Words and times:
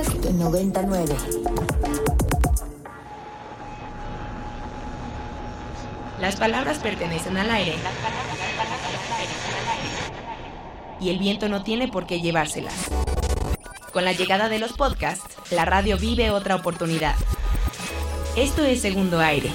Podcast 0.00 0.30
99. 0.30 1.14
Las 6.18 6.36
palabras 6.36 6.78
pertenecen 6.78 7.36
al 7.36 7.50
aire. 7.50 7.74
Y 11.02 11.10
el 11.10 11.18
viento 11.18 11.50
no 11.50 11.62
tiene 11.62 11.88
por 11.88 12.06
qué 12.06 12.22
llevárselas. 12.22 12.88
Con 13.92 14.06
la 14.06 14.12
llegada 14.12 14.48
de 14.48 14.58
los 14.58 14.72
podcasts, 14.72 15.36
la 15.50 15.66
radio 15.66 15.98
vive 15.98 16.30
otra 16.30 16.54
oportunidad. 16.56 17.16
Esto 18.36 18.64
es 18.64 18.80
Segundo 18.80 19.20
Aire. 19.20 19.50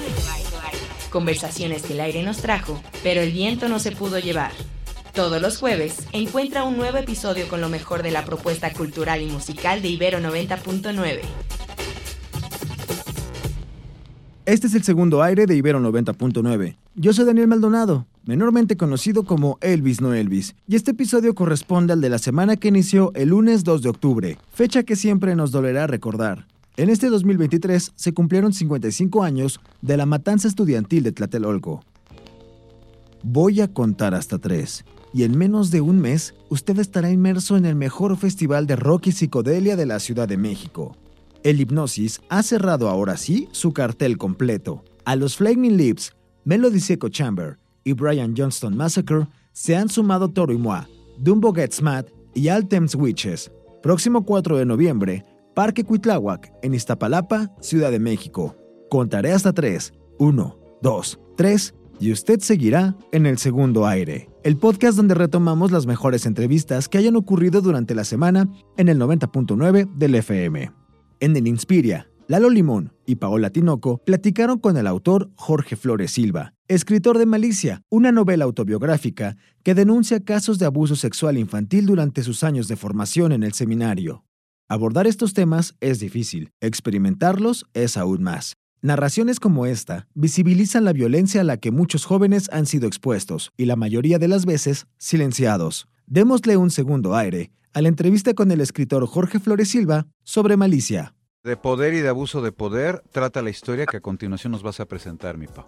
Conversaciones 1.10 1.82
que 1.82 1.94
el 1.94 2.00
aire 2.00 2.22
nos 2.22 2.36
trajo, 2.36 2.80
pero 3.02 3.20
el 3.20 3.32
viento 3.32 3.68
no 3.68 3.80
se 3.80 3.90
pudo 3.90 4.20
llevar. 4.20 4.52
Todos 5.16 5.40
los 5.40 5.56
jueves 5.56 6.06
encuentra 6.12 6.64
un 6.64 6.76
nuevo 6.76 6.98
episodio 6.98 7.48
con 7.48 7.62
lo 7.62 7.70
mejor 7.70 8.02
de 8.02 8.10
la 8.10 8.26
propuesta 8.26 8.70
cultural 8.74 9.22
y 9.22 9.30
musical 9.30 9.80
de 9.80 9.88
Ibero 9.88 10.18
90.9. 10.18 11.20
Este 14.44 14.66
es 14.66 14.74
el 14.74 14.82
segundo 14.82 15.22
aire 15.22 15.46
de 15.46 15.56
Ibero 15.56 15.80
90.9. 15.80 16.76
Yo 16.96 17.14
soy 17.14 17.24
Daniel 17.24 17.48
Maldonado, 17.48 18.04
menormente 18.26 18.76
conocido 18.76 19.22
como 19.22 19.56
Elvis 19.62 20.02
no 20.02 20.12
Elvis, 20.12 20.54
y 20.68 20.76
este 20.76 20.90
episodio 20.90 21.34
corresponde 21.34 21.94
al 21.94 22.02
de 22.02 22.10
la 22.10 22.18
semana 22.18 22.56
que 22.56 22.68
inició 22.68 23.10
el 23.14 23.30
lunes 23.30 23.64
2 23.64 23.80
de 23.80 23.88
octubre, 23.88 24.38
fecha 24.52 24.82
que 24.82 24.96
siempre 24.96 25.34
nos 25.34 25.50
dolerá 25.50 25.86
recordar. 25.86 26.46
En 26.76 26.90
este 26.90 27.08
2023 27.08 27.92
se 27.96 28.12
cumplieron 28.12 28.52
55 28.52 29.22
años 29.22 29.60
de 29.80 29.96
la 29.96 30.04
matanza 30.04 30.46
estudiantil 30.46 31.04
de 31.04 31.12
Tlatelolco. 31.12 31.82
Voy 33.22 33.62
a 33.62 33.66
contar 33.66 34.14
hasta 34.14 34.38
tres, 34.38 34.84
y 35.16 35.24
en 35.24 35.38
menos 35.38 35.70
de 35.70 35.80
un 35.80 35.98
mes 35.98 36.34
usted 36.50 36.78
estará 36.78 37.10
inmerso 37.10 37.56
en 37.56 37.64
el 37.64 37.74
mejor 37.74 38.18
festival 38.18 38.66
de 38.66 38.76
rock 38.76 39.06
y 39.06 39.12
psicodelia 39.12 39.74
de 39.74 39.86
la 39.86 39.98
Ciudad 39.98 40.28
de 40.28 40.36
México. 40.36 40.94
El 41.42 41.58
Hipnosis 41.58 42.20
ha 42.28 42.42
cerrado 42.42 42.90
ahora 42.90 43.16
sí 43.16 43.48
su 43.52 43.72
cartel 43.72 44.18
completo. 44.18 44.84
A 45.06 45.16
los 45.16 45.38
Flaming 45.38 45.78
Lips, 45.78 46.12
Melody 46.44 46.80
Seco 46.80 47.08
Chamber 47.08 47.56
y 47.82 47.94
Brian 47.94 48.34
Johnston 48.36 48.76
Massacre 48.76 49.26
se 49.54 49.74
han 49.74 49.88
sumado 49.88 50.28
Toro 50.28 50.52
y 50.52 50.58
Moi, 50.58 50.82
Dumbo 51.16 51.54
Gets 51.54 51.80
Mad 51.80 52.04
y 52.34 52.50
All 52.50 52.68
Thames 52.68 52.94
Witches. 52.94 53.50
Próximo 53.82 54.26
4 54.26 54.58
de 54.58 54.66
noviembre, 54.66 55.24
Parque 55.54 55.82
Cuitláhuac, 55.82 56.52
en 56.62 56.74
Iztapalapa, 56.74 57.56
Ciudad 57.62 57.90
de 57.90 58.00
México. 58.00 58.54
Contaré 58.90 59.32
hasta 59.32 59.54
3. 59.54 59.94
1, 60.18 60.58
2, 60.82 61.20
3 61.38 61.74
y 61.98 62.12
usted 62.12 62.40
seguirá 62.40 62.96
en 63.12 63.26
el 63.26 63.38
segundo 63.38 63.86
aire, 63.86 64.28
el 64.44 64.56
podcast 64.56 64.96
donde 64.96 65.14
retomamos 65.14 65.72
las 65.72 65.86
mejores 65.86 66.26
entrevistas 66.26 66.88
que 66.88 66.98
hayan 66.98 67.16
ocurrido 67.16 67.60
durante 67.60 67.94
la 67.94 68.04
semana 68.04 68.48
en 68.76 68.88
el 68.88 68.98
90.9 68.98 69.92
del 69.94 70.14
FM. 70.14 70.72
En 71.20 71.36
el 71.36 71.46
Inspiria, 71.46 72.08
Lalo 72.28 72.50
Limón 72.50 72.92
y 73.06 73.16
Paola 73.16 73.50
Tinoco 73.50 73.98
platicaron 74.04 74.58
con 74.58 74.76
el 74.76 74.86
autor 74.86 75.30
Jorge 75.36 75.76
Flores 75.76 76.10
Silva, 76.10 76.54
escritor 76.68 77.18
de 77.18 77.26
Malicia, 77.26 77.82
una 77.88 78.10
novela 78.10 78.44
autobiográfica 78.44 79.36
que 79.62 79.74
denuncia 79.74 80.24
casos 80.24 80.58
de 80.58 80.66
abuso 80.66 80.96
sexual 80.96 81.38
infantil 81.38 81.86
durante 81.86 82.22
sus 82.22 82.42
años 82.42 82.66
de 82.66 82.76
formación 82.76 83.32
en 83.32 83.44
el 83.44 83.52
seminario. 83.52 84.24
Abordar 84.68 85.06
estos 85.06 85.32
temas 85.32 85.76
es 85.80 86.00
difícil, 86.00 86.50
experimentarlos 86.60 87.66
es 87.72 87.96
aún 87.96 88.24
más. 88.24 88.56
Narraciones 88.82 89.40
como 89.40 89.66
esta 89.66 90.06
visibilizan 90.14 90.84
la 90.84 90.92
violencia 90.92 91.40
a 91.40 91.44
la 91.44 91.56
que 91.56 91.70
muchos 91.70 92.04
jóvenes 92.04 92.50
han 92.52 92.66
sido 92.66 92.86
expuestos 92.86 93.52
y 93.56 93.64
la 93.64 93.74
mayoría 93.74 94.18
de 94.18 94.28
las 94.28 94.44
veces 94.44 94.86
silenciados. 94.98 95.88
Démosle 96.06 96.56
un 96.56 96.70
segundo 96.70 97.16
aire 97.16 97.50
a 97.72 97.82
la 97.82 97.88
entrevista 97.88 98.34
con 98.34 98.50
el 98.50 98.60
escritor 98.60 99.06
Jorge 99.06 99.40
Flores 99.40 99.70
Silva 99.70 100.06
sobre 100.24 100.56
Malicia. 100.56 101.14
De 101.42 101.56
poder 101.56 101.94
y 101.94 102.00
de 102.00 102.08
abuso 102.08 102.42
de 102.42 102.52
poder 102.52 103.02
trata 103.12 103.42
la 103.42 103.50
historia 103.50 103.86
que 103.86 103.96
a 103.96 104.00
continuación 104.00 104.52
nos 104.52 104.62
vas 104.62 104.80
a 104.80 104.86
presentar, 104.86 105.38
mi 105.38 105.46
Pau. 105.46 105.66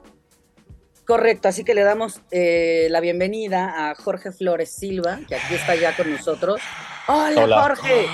Correcto, 1.08 1.48
así 1.48 1.64
que 1.64 1.74
le 1.74 1.84
damos 1.84 2.20
eh, 2.30 2.88
la 2.90 3.00
bienvenida 3.00 3.88
a 3.88 3.94
Jorge 3.94 4.30
Flores 4.30 4.68
Silva, 4.68 5.20
que 5.26 5.36
aquí 5.36 5.54
está 5.54 5.74
ya 5.74 5.96
con 5.96 6.10
nosotros. 6.10 6.60
Hola, 7.06 7.62
Jorge. 7.62 8.06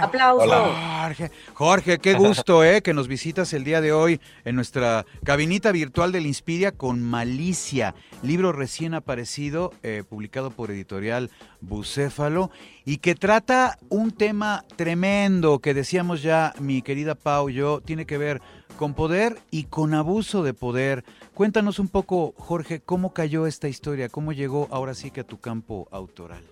Aplauso. 0.00 0.72
Jorge. 1.02 1.30
Jorge, 1.54 1.98
qué 1.98 2.14
gusto 2.14 2.62
eh, 2.62 2.82
que 2.82 2.94
nos 2.94 3.08
visitas 3.08 3.52
el 3.52 3.64
día 3.64 3.80
de 3.80 3.92
hoy 3.92 4.20
en 4.44 4.54
nuestra 4.54 5.04
cabinita 5.24 5.72
virtual 5.72 6.12
del 6.12 6.26
Inspiria 6.26 6.70
con 6.70 7.02
Malicia, 7.02 7.96
libro 8.22 8.52
recién 8.52 8.94
aparecido, 8.94 9.72
eh, 9.82 10.04
publicado 10.08 10.52
por 10.52 10.70
editorial 10.70 11.32
Bucéfalo, 11.60 12.52
y 12.84 12.98
que 12.98 13.16
trata 13.16 13.76
un 13.88 14.12
tema 14.12 14.64
tremendo 14.76 15.58
que 15.58 15.74
decíamos 15.74 16.22
ya 16.22 16.54
mi 16.60 16.82
querida 16.82 17.16
Pau 17.16 17.50
yo, 17.50 17.80
tiene 17.80 18.06
que 18.06 18.18
ver 18.18 18.40
con 18.76 18.94
poder 18.94 19.38
y 19.50 19.64
con 19.64 19.94
abuso 19.94 20.42
de 20.42 20.54
poder. 20.54 21.04
Cuéntanos 21.34 21.78
un 21.78 21.88
poco, 21.88 22.34
Jorge, 22.36 22.80
cómo 22.80 23.12
cayó 23.12 23.46
esta 23.46 23.68
historia, 23.68 24.08
cómo 24.08 24.32
llegó 24.32 24.68
ahora 24.70 24.94
sí 24.94 25.10
que 25.10 25.20
a 25.20 25.24
tu 25.24 25.40
campo 25.40 25.88
autoral. 25.90 26.42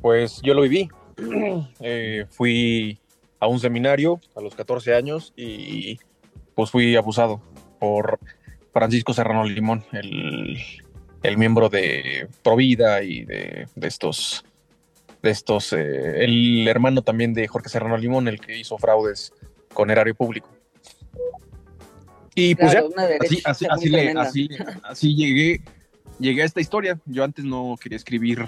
Pues 0.00 0.40
yo 0.42 0.54
lo 0.54 0.62
viví. 0.62 0.88
Eh, 1.80 2.26
fui 2.30 2.98
a 3.38 3.46
un 3.46 3.60
seminario 3.60 4.20
a 4.34 4.40
los 4.40 4.54
14 4.54 4.94
años 4.94 5.32
y 5.36 5.98
pues 6.54 6.70
fui 6.70 6.96
abusado 6.96 7.40
por 7.78 8.18
Francisco 8.72 9.12
Serrano 9.12 9.44
Limón, 9.44 9.84
el, 9.92 10.58
el 11.22 11.38
miembro 11.38 11.68
de 11.68 12.28
Provida 12.42 13.02
y 13.02 13.24
de, 13.24 13.66
estos, 13.80 14.44
de 15.22 15.30
estos, 15.30 15.72
eh, 15.72 16.24
el 16.24 16.66
hermano 16.68 17.02
también 17.02 17.32
de 17.32 17.46
Jorge 17.48 17.68
Serrano 17.68 17.96
Limón, 17.96 18.28
el 18.28 18.40
que 18.40 18.58
hizo 18.58 18.76
fraudes 18.78 19.32
con 19.72 19.90
erario 19.90 20.14
público. 20.14 20.48
Y 22.34 22.54
pues 22.56 22.72
Claro, 22.72 22.90
ya, 22.96 23.04
así, 23.20 23.42
así, 23.44 23.66
así, 23.70 23.88
le- 23.88 24.10
así, 24.12 24.48
así 24.82 25.14
llegué, 25.14 25.62
llegué 26.18 26.42
a 26.42 26.44
esta 26.46 26.60
historia. 26.60 26.98
Yo 27.06 27.22
antes 27.24 27.44
no 27.44 27.76
quería 27.80 27.96
escribir 27.96 28.46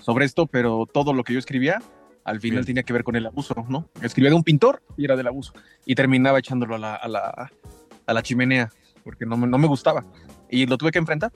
sobre 0.00 0.24
esto, 0.24 0.46
pero 0.46 0.86
todo 0.86 1.12
lo 1.12 1.24
que 1.24 1.32
yo 1.32 1.38
escribía 1.38 1.82
al 2.24 2.40
final 2.40 2.58
Bien. 2.60 2.66
tenía 2.66 2.82
que 2.84 2.92
ver 2.92 3.04
con 3.04 3.16
el 3.16 3.26
abuso, 3.26 3.54
¿no? 3.68 3.88
Escribía 4.00 4.30
de 4.30 4.36
un 4.36 4.44
pintor 4.44 4.82
y 4.96 5.04
era 5.04 5.16
del 5.16 5.26
abuso. 5.26 5.52
Y 5.84 5.94
terminaba 5.94 6.38
echándolo 6.38 6.76
a 6.76 6.78
la, 6.78 6.94
a 6.94 7.08
la, 7.08 7.52
a 8.06 8.12
la 8.14 8.22
chimenea 8.22 8.70
porque 9.02 9.26
no 9.26 9.36
me, 9.36 9.46
no 9.46 9.58
me 9.58 9.66
gustaba. 9.66 10.06
Y 10.48 10.66
lo 10.66 10.78
tuve 10.78 10.90
que 10.92 10.98
enfrentar. 10.98 11.32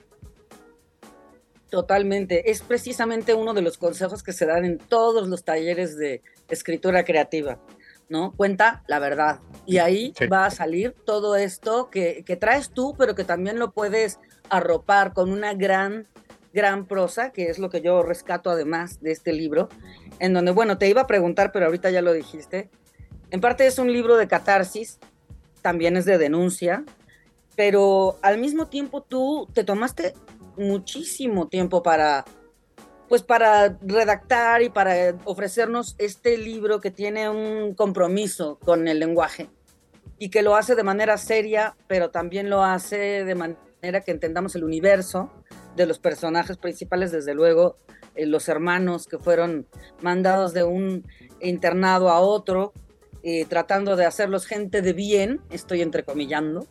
Totalmente. 1.69 2.49
Es 2.49 2.61
precisamente 2.63 3.33
uno 3.35 3.53
de 3.53 3.61
los 3.61 3.77
consejos 3.77 4.23
que 4.23 4.33
se 4.33 4.45
dan 4.47 4.65
en 4.65 4.77
todos 4.79 5.27
los 5.27 5.43
talleres 5.43 5.95
de 5.97 6.23
escritura 6.47 7.03
creativa, 7.03 7.59
¿no? 8.09 8.33
Cuenta 8.35 8.83
la 8.87 8.99
verdad. 8.99 9.39
Y 9.65 9.77
ahí 9.77 10.13
Sí. 10.17 10.27
va 10.27 10.45
a 10.45 10.51
salir 10.51 10.95
todo 11.05 11.35
esto 11.35 11.89
que, 11.89 12.23
que 12.25 12.35
traes 12.35 12.71
tú, 12.71 12.95
pero 12.97 13.15
que 13.15 13.23
también 13.23 13.59
lo 13.59 13.71
puedes 13.71 14.19
arropar 14.49 15.13
con 15.13 15.31
una 15.31 15.53
gran, 15.53 16.07
gran 16.53 16.85
prosa, 16.87 17.31
que 17.31 17.45
es 17.49 17.59
lo 17.59 17.69
que 17.69 17.81
yo 17.81 18.01
rescato 18.03 18.49
además 18.49 18.99
de 19.01 19.11
este 19.11 19.31
libro, 19.31 19.69
en 20.19 20.33
donde, 20.33 20.51
bueno, 20.51 20.77
te 20.77 20.89
iba 20.89 21.01
a 21.01 21.07
preguntar, 21.07 21.51
pero 21.51 21.67
ahorita 21.67 21.91
ya 21.91 22.01
lo 22.01 22.11
dijiste. 22.13 22.69
En 23.31 23.41
parte 23.41 23.67
es 23.67 23.77
un 23.77 23.93
libro 23.93 24.17
de 24.17 24.27
catarsis, 24.27 24.97
también 25.61 25.95
es 25.97 26.05
de 26.05 26.17
denuncia, 26.17 26.83
pero 27.55 28.17
al 28.23 28.39
mismo 28.39 28.67
tiempo 28.67 29.01
tú 29.03 29.47
te 29.53 29.63
tomaste 29.63 30.13
muchísimo 30.57 31.47
tiempo 31.47 31.83
para 31.83 32.25
pues 33.09 33.23
para 33.23 33.77
redactar 33.81 34.61
y 34.61 34.69
para 34.69 35.15
ofrecernos 35.25 35.95
este 35.97 36.37
libro 36.37 36.79
que 36.79 36.91
tiene 36.91 37.27
un 37.27 37.73
compromiso 37.73 38.59
con 38.59 38.87
el 38.87 38.99
lenguaje 38.99 39.49
y 40.19 40.29
que 40.29 40.43
lo 40.43 40.55
hace 40.55 40.75
de 40.75 40.83
manera 40.83 41.17
seria, 41.17 41.75
pero 41.87 42.11
también 42.11 42.49
lo 42.49 42.63
hace 42.63 43.25
de 43.25 43.35
manera 43.35 44.01
que 44.05 44.11
entendamos 44.11 44.55
el 44.55 44.63
universo 44.63 45.31
de 45.75 45.87
los 45.87 45.97
personajes 45.97 46.57
principales, 46.57 47.11
desde 47.11 47.33
luego 47.33 47.77
eh, 48.15 48.27
los 48.27 48.47
hermanos 48.47 49.07
que 49.07 49.17
fueron 49.17 49.65
mandados 50.01 50.53
de 50.53 50.63
un 50.63 51.07
internado 51.41 52.09
a 52.09 52.19
otro, 52.19 52.73
eh, 53.23 53.45
tratando 53.45 53.95
de 53.95 54.05
hacerlos 54.05 54.45
gente 54.45 54.81
de 54.81 54.93
bien, 54.93 55.41
estoy 55.49 55.81
entrecomillando, 55.81 56.67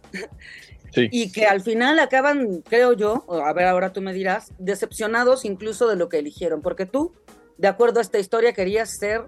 Sí. 0.93 1.09
y 1.13 1.31
que 1.33 1.47
al 1.47 1.61
final 1.61 1.99
acaban, 1.99 2.63
creo 2.63 2.93
yo, 2.95 3.25
a 3.45 3.53
ver, 3.53 3.67
ahora 3.67 3.93
tú 3.93 4.01
me 4.01 4.13
dirás, 4.13 4.53
decepcionados 4.59 5.45
incluso 5.45 5.87
de 5.89 5.97
lo 5.97 6.09
que 6.09 6.19
eligieron, 6.19 6.63
porque 6.63 6.87
tú, 6.87 7.13
de 7.59 7.69
acuerdo 7.69 7.99
a 7.99 8.03
esta 8.03 8.19
historia, 8.19 8.53
querías 8.53 8.91
ser 8.99 9.27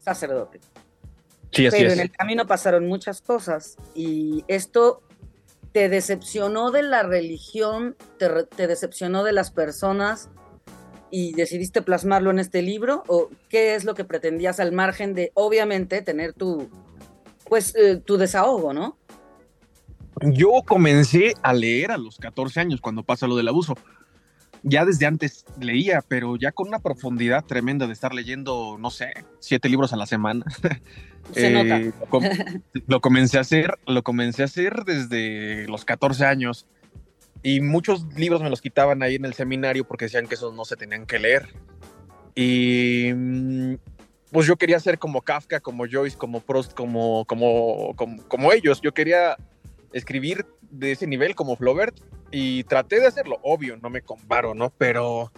sacerdote, 0.00 0.60
Sí, 1.52 1.66
así 1.66 1.76
pero 1.78 1.88
es. 1.88 1.94
en 1.94 2.00
el 2.00 2.10
camino 2.12 2.46
pasaron 2.46 2.86
muchas 2.86 3.22
cosas 3.22 3.76
y 3.94 4.44
esto 4.46 5.02
te 5.72 5.88
decepcionó 5.88 6.70
de 6.70 6.82
la 6.82 7.02
religión, 7.02 7.96
te, 8.18 8.28
re- 8.28 8.44
te 8.44 8.66
decepcionó 8.66 9.24
de 9.24 9.32
las 9.32 9.50
personas 9.50 10.28
y 11.10 11.32
decidiste 11.32 11.82
plasmarlo 11.82 12.30
en 12.30 12.38
este 12.38 12.62
libro 12.62 13.02
o 13.08 13.30
qué 13.48 13.74
es 13.74 13.84
lo 13.84 13.94
que 13.94 14.04
pretendías 14.04 14.60
al 14.60 14.70
margen 14.72 15.12
de, 15.14 15.32
obviamente, 15.34 16.02
tener 16.02 16.34
tu, 16.34 16.68
pues, 17.48 17.74
eh, 17.74 17.96
tu 17.96 18.16
desahogo, 18.16 18.72
¿no? 18.72 18.96
Yo 20.20 20.62
comencé 20.66 21.34
a 21.42 21.52
leer 21.52 21.90
a 21.92 21.98
los 21.98 22.18
14 22.18 22.60
años 22.60 22.80
cuando 22.80 23.02
pasa 23.02 23.26
lo 23.26 23.36
del 23.36 23.48
abuso. 23.48 23.74
ya 24.62 24.84
desde 24.84 25.06
antes 25.06 25.46
leía, 25.58 26.04
pero 26.06 26.36
ya 26.36 26.52
con 26.52 26.68
una 26.68 26.80
profundidad 26.80 27.44
tremenda 27.44 27.86
de 27.86 27.94
estar 27.94 28.12
leyendo, 28.12 28.76
no 28.78 28.90
sé, 28.90 29.12
siete 29.38 29.70
libros 29.70 29.92
a 29.94 29.96
la 29.96 30.06
semana. 30.06 30.44
Se 31.32 31.50
nota. 31.50 31.78
Eh, 31.78 31.92
Lo, 32.86 33.00
comencé 33.00 33.38
a 33.38 33.42
hacer, 33.42 33.78
lo 33.86 34.02
comencé 34.02 34.42
a 34.42 34.46
hacer 34.46 34.84
desde 34.84 35.66
los 35.68 35.84
14 35.84 36.24
años. 36.26 36.66
Y 37.42 37.60
muchos 37.60 38.04
libros 38.16 38.42
me 38.42 38.50
los 38.50 38.60
quitaban 38.60 39.02
ahí 39.02 39.14
en 39.14 39.24
el 39.24 39.32
seminario 39.32 39.86
porque 39.86 40.06
decían 40.06 40.26
que 40.26 40.34
esos 40.34 40.54
no 40.54 40.66
se 40.66 40.76
tenían 40.76 41.06
que 41.06 41.18
leer. 41.18 41.48
Y 42.34 43.12
mm, 43.14 43.74
pues 44.30 44.46
yo 44.46 44.56
quería 44.56 44.78
ser 44.78 44.98
como 44.98 45.22
Kafka, 45.22 45.60
como 45.60 45.84
Joyce, 45.90 46.18
como 46.18 46.40
Proust, 46.40 46.74
como, 46.74 47.24
como, 47.24 47.94
como, 47.96 48.22
como 48.28 48.52
ellos. 48.52 48.80
Yo 48.82 48.92
quería 48.92 49.36
escribir 49.92 50.46
de 50.70 50.92
ese 50.92 51.06
nivel 51.06 51.34
como 51.34 51.56
Flaubert 51.56 51.96
y 52.30 52.64
traté 52.64 53.00
de 53.00 53.06
hacerlo. 53.06 53.38
Obvio, 53.42 53.76
no 53.76 53.90
me 53.90 54.02
comparo, 54.02 54.54
¿no? 54.54 54.70
Pero, 54.78 55.32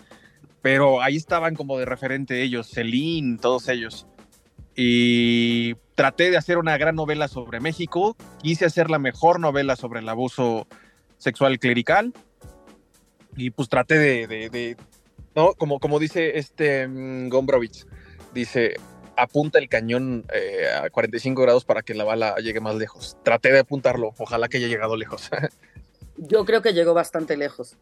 pero 0.60 1.02
ahí 1.02 1.16
estaban 1.16 1.54
como 1.54 1.78
de 1.78 1.84
referente 1.86 2.42
ellos, 2.42 2.68
Celine, 2.68 3.38
todos 3.38 3.68
ellos. 3.68 4.06
Y 4.74 5.74
traté 5.94 6.30
de 6.30 6.36
hacer 6.36 6.58
una 6.58 6.76
gran 6.78 6.94
novela 6.94 7.28
sobre 7.28 7.60
México. 7.60 8.16
Quise 8.42 8.64
hacer 8.64 8.90
la 8.90 8.98
mejor 8.98 9.38
novela 9.40 9.76
sobre 9.76 10.00
el 10.00 10.08
abuso 10.08 10.66
sexual 11.18 11.58
clerical. 11.58 12.12
Y 13.36 13.50
pues 13.50 13.68
traté 13.68 13.98
de, 13.98 14.26
de- 14.26 14.76
¿no? 15.34 15.54
Como, 15.54 15.78
como 15.80 15.98
dice 15.98 16.38
este 16.38 16.86
mm, 16.86 17.28
Gombrowicz, 17.28 17.86
dice, 18.34 18.74
apunta 19.16 19.58
el 19.58 19.68
cañón 19.68 20.24
eh, 20.32 20.66
a 20.74 20.90
45 20.90 21.42
grados 21.42 21.64
para 21.64 21.82
que 21.82 21.94
la 21.94 22.04
bala 22.04 22.36
llegue 22.36 22.60
más 22.60 22.74
lejos. 22.74 23.16
Traté 23.22 23.52
de 23.52 23.60
apuntarlo, 23.60 24.14
ojalá 24.18 24.48
que 24.48 24.58
haya 24.58 24.68
llegado 24.68 24.96
lejos. 24.96 25.30
Yo 26.16 26.44
creo 26.44 26.62
que 26.62 26.72
llegó 26.72 26.94
bastante 26.94 27.36
lejos. 27.36 27.76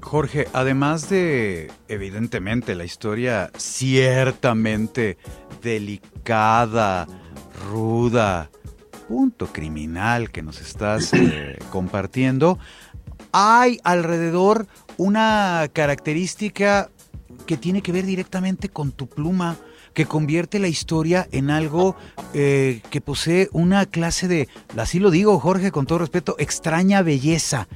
Jorge, 0.00 0.46
además 0.52 1.08
de, 1.10 1.70
evidentemente, 1.88 2.74
la 2.74 2.84
historia 2.84 3.50
ciertamente 3.56 5.16
delicada, 5.62 7.06
ruda, 7.70 8.50
punto 9.08 9.46
criminal 9.46 10.30
que 10.30 10.42
nos 10.42 10.60
estás 10.60 11.12
eh, 11.14 11.58
compartiendo, 11.70 12.58
hay 13.32 13.80
alrededor 13.84 14.66
una 14.96 15.68
característica 15.72 16.90
que 17.46 17.56
tiene 17.56 17.82
que 17.82 17.92
ver 17.92 18.04
directamente 18.04 18.68
con 18.68 18.92
tu 18.92 19.08
pluma, 19.08 19.56
que 19.94 20.06
convierte 20.06 20.58
la 20.58 20.68
historia 20.68 21.28
en 21.32 21.50
algo 21.50 21.96
eh, 22.34 22.80
que 22.90 23.00
posee 23.00 23.48
una 23.52 23.86
clase 23.86 24.28
de, 24.28 24.48
así 24.76 24.98
lo 24.98 25.10
digo 25.10 25.38
Jorge 25.38 25.72
con 25.72 25.86
todo 25.86 25.98
respeto, 25.98 26.36
extraña 26.38 27.02
belleza 27.02 27.68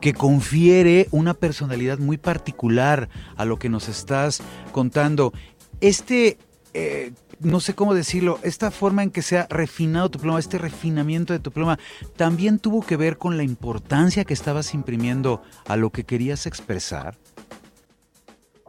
que 0.00 0.12
confiere 0.12 1.08
una 1.12 1.32
personalidad 1.32 1.98
muy 1.98 2.18
particular 2.18 3.08
a 3.36 3.46
lo 3.46 3.58
que 3.58 3.70
nos 3.70 3.88
estás 3.88 4.42
contando. 4.70 5.32
Este, 5.80 6.36
eh, 6.74 7.12
no 7.40 7.60
sé 7.60 7.74
cómo 7.74 7.94
decirlo, 7.94 8.38
esta 8.42 8.70
forma 8.70 9.02
en 9.02 9.10
que 9.10 9.22
se 9.22 9.38
ha 9.38 9.46
refinado 9.48 10.10
tu 10.10 10.18
pluma, 10.18 10.38
este 10.38 10.58
refinamiento 10.58 11.32
de 11.32 11.38
tu 11.38 11.52
pluma, 11.52 11.78
también 12.16 12.58
tuvo 12.58 12.82
que 12.82 12.96
ver 12.96 13.16
con 13.16 13.36
la 13.36 13.44
importancia 13.44 14.24
que 14.24 14.34
estabas 14.34 14.74
imprimiendo 14.74 15.42
a 15.66 15.76
lo 15.76 15.90
que 15.90 16.04
querías 16.04 16.46
expresar. 16.46 17.16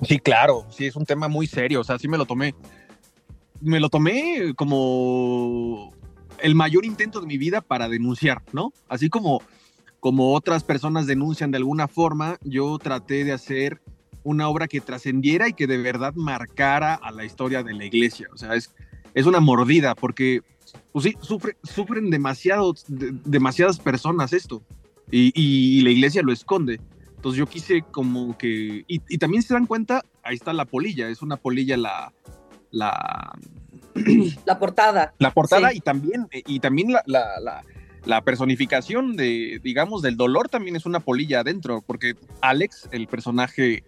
Sí, 0.02 0.20
claro, 0.20 0.66
sí, 0.70 0.86
es 0.86 0.96
un 0.96 1.06
tema 1.06 1.28
muy 1.28 1.48
serio, 1.48 1.82
o 1.82 1.84
sea, 1.84 1.98
sí 1.98 2.08
me 2.08 2.18
lo 2.18 2.26
tomé. 2.26 2.54
Me 3.62 3.80
lo 3.80 3.90
tomé 3.90 4.54
como 4.56 5.94
el 6.40 6.56
mayor 6.56 6.86
intento 6.86 7.22
de 7.22 7.28
mi 7.28 7.38
vida 7.38 7.62
para 7.62 7.88
denunciar, 7.88 8.42
¿no? 8.52 8.74
Así 8.90 9.10
como, 9.10 9.42
como 10.02 10.34
otras 10.34 10.64
personas 10.64 11.08
denuncian 11.08 11.52
de 11.52 11.58
alguna 11.58 11.88
forma, 11.88 12.38
yo 12.44 12.78
traté 12.78 13.24
de 13.24 13.32
hacer 13.32 13.82
una 14.24 14.50
obra 14.50 14.68
que 14.68 14.82
trascendiera 14.82 15.48
y 15.48 15.54
que 15.54 15.68
de 15.68 15.78
verdad 15.78 16.14
marcara 16.16 16.96
a 16.96 17.12
la 17.12 17.24
historia 17.26 17.64
de 17.64 17.74
la 17.74 17.86
iglesia. 17.86 18.28
O 18.34 18.38
sea, 18.38 18.56
es, 18.56 18.74
es 19.14 19.26
una 19.26 19.40
mordida 19.40 19.96
porque, 19.96 20.42
pues 20.92 21.06
sí, 21.06 21.14
sufre- 21.22 21.56
sufren 21.64 22.10
demasiados, 22.10 22.84
de- 22.88 23.14
demasiadas 23.24 23.80
personas 23.80 24.34
esto 24.34 24.62
y, 25.10 25.32
y 25.34 25.82
la 25.82 25.92
iglesia 25.92 26.22
lo 26.22 26.34
esconde. 26.34 26.82
Entonces 27.26 27.40
yo 27.40 27.48
quise 27.48 27.82
como 27.90 28.38
que... 28.38 28.86
Y, 28.88 29.02
y 29.10 29.18
también 29.18 29.42
se 29.42 29.56
dan 29.56 29.66
cuenta, 29.66 30.04
ahí 30.22 30.36
está 30.36 30.54
la 30.54 30.66
polilla, 30.66 31.10
es 31.10 31.24
una 31.24 31.38
polilla 31.38 31.76
la... 31.76 32.14
la 32.70 33.36
La 34.46 34.60
portada. 34.60 35.16
la 35.18 35.32
portada 35.32 35.72
Sí. 35.72 35.78
y 35.78 35.80
también, 35.80 36.28
y 36.32 36.60
también 36.60 36.92
la, 36.94 37.02
la- 37.08 37.40
la- 37.42 37.64
la 38.06 38.22
personificación 38.22 39.16
de, 39.16 39.60
digamos, 39.64 40.04
del 40.04 40.18
dolor 40.18 40.50
también 40.50 40.76
es 40.76 40.86
una 40.86 41.00
polilla 41.00 41.40
adentro, 41.40 41.82
porque 41.82 42.14
Alex, 42.42 42.88
el 42.92 43.08
personaje, 43.08 43.84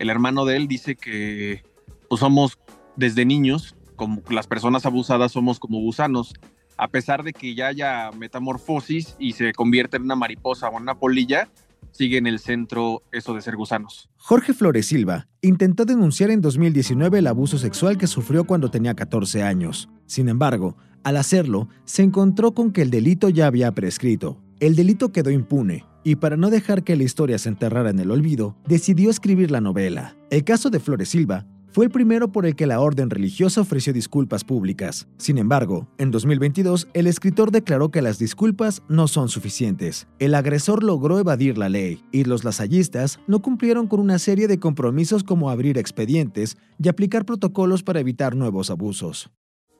el 0.00 0.10
hermano 0.10 0.44
de 0.44 0.56
él, 0.56 0.66
dice 0.66 0.96
que 0.96 1.62
pues 2.08 2.18
somos 2.18 2.58
desde 2.96 3.24
niños, 3.24 3.76
como 3.94 4.20
las 4.30 4.48
personas 4.48 4.84
abusadas 4.84 5.30
somos 5.30 5.60
como 5.60 5.78
gusanos, 5.78 6.34
a 6.76 6.88
pesar 6.88 7.22
de 7.22 7.32
que 7.32 7.54
ya 7.54 7.68
haya 7.68 8.10
metamorfosis 8.10 9.14
y 9.20 9.34
se 9.34 9.52
convierte 9.52 9.96
en 9.98 10.02
una 10.02 10.16
mariposa 10.16 10.68
o 10.68 10.76
en 10.76 10.82
una 10.82 10.96
polilla, 10.96 11.48
sigue 11.92 12.18
en 12.18 12.26
el 12.26 12.38
centro 12.38 13.02
eso 13.12 13.34
de 13.34 13.42
ser 13.42 13.56
gusanos. 13.56 14.08
Jorge 14.16 14.52
Flores 14.52 14.86
Silva 14.86 15.28
intentó 15.42 15.84
denunciar 15.84 16.30
en 16.30 16.40
2019 16.40 17.18
el 17.18 17.26
abuso 17.26 17.58
sexual 17.58 17.98
que 17.98 18.06
sufrió 18.06 18.44
cuando 18.44 18.70
tenía 18.70 18.94
14 18.94 19.42
años. 19.42 19.88
Sin 20.06 20.28
embargo, 20.28 20.76
al 21.02 21.16
hacerlo, 21.16 21.68
se 21.84 22.02
encontró 22.02 22.52
con 22.52 22.72
que 22.72 22.82
el 22.82 22.90
delito 22.90 23.28
ya 23.28 23.46
había 23.46 23.72
prescrito. 23.72 24.38
El 24.60 24.76
delito 24.76 25.12
quedó 25.12 25.30
impune, 25.30 25.86
y 26.04 26.16
para 26.16 26.36
no 26.36 26.50
dejar 26.50 26.84
que 26.84 26.96
la 26.96 27.04
historia 27.04 27.38
se 27.38 27.48
enterrara 27.48 27.90
en 27.90 27.98
el 27.98 28.10
olvido, 28.10 28.56
decidió 28.66 29.10
escribir 29.10 29.50
la 29.50 29.60
novela. 29.60 30.16
El 30.30 30.44
caso 30.44 30.68
de 30.70 30.80
Flores 30.80 31.08
Silva 31.08 31.46
fue 31.72 31.84
el 31.84 31.90
primero 31.90 32.32
por 32.32 32.46
el 32.46 32.56
que 32.56 32.66
la 32.66 32.80
orden 32.80 33.10
religiosa 33.10 33.60
ofreció 33.60 33.92
disculpas 33.92 34.44
públicas. 34.44 35.06
Sin 35.18 35.38
embargo, 35.38 35.88
en 35.98 36.10
2022, 36.10 36.88
el 36.94 37.06
escritor 37.06 37.52
declaró 37.52 37.90
que 37.90 38.02
las 38.02 38.18
disculpas 38.18 38.82
no 38.88 39.06
son 39.06 39.28
suficientes. 39.28 40.08
El 40.18 40.34
agresor 40.34 40.82
logró 40.82 41.18
evadir 41.18 41.58
la 41.58 41.68
ley 41.68 42.02
y 42.10 42.24
los 42.24 42.42
lasallistas 42.42 43.20
no 43.26 43.40
cumplieron 43.40 43.86
con 43.86 44.00
una 44.00 44.18
serie 44.18 44.48
de 44.48 44.58
compromisos 44.58 45.22
como 45.22 45.50
abrir 45.50 45.78
expedientes 45.78 46.56
y 46.82 46.88
aplicar 46.88 47.24
protocolos 47.24 47.82
para 47.82 48.00
evitar 48.00 48.34
nuevos 48.34 48.70
abusos. 48.70 49.30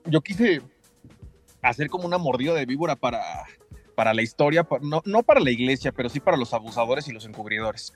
yo 0.05 0.21
quise 0.21 0.61
hacer 1.61 1.89
como 1.89 2.05
una 2.05 2.17
mordida 2.17 2.53
de 2.53 2.65
víbora 2.65 2.95
para, 2.95 3.21
para 3.95 4.13
la 4.13 4.21
historia, 4.21 4.67
no, 4.81 5.01
no 5.05 5.23
para 5.23 5.39
la 5.39 5.51
iglesia, 5.51 5.91
pero 5.91 6.09
sí 6.09 6.19
para 6.19 6.37
los 6.37 6.53
abusadores 6.53 7.07
y 7.07 7.11
los 7.11 7.25
encubridores. 7.25 7.93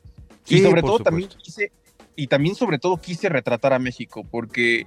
y 0.47 0.59
sobre 0.59 0.81
todo 0.81 0.99
también 0.99 1.29
quise, 1.41 1.71
y 2.15 2.27
también 2.27 2.55
sobre 2.55 2.79
todo 2.79 2.97
quise 2.97 3.29
retratar 3.29 3.73
a 3.73 3.79
México, 3.79 4.23
porque 4.29 4.85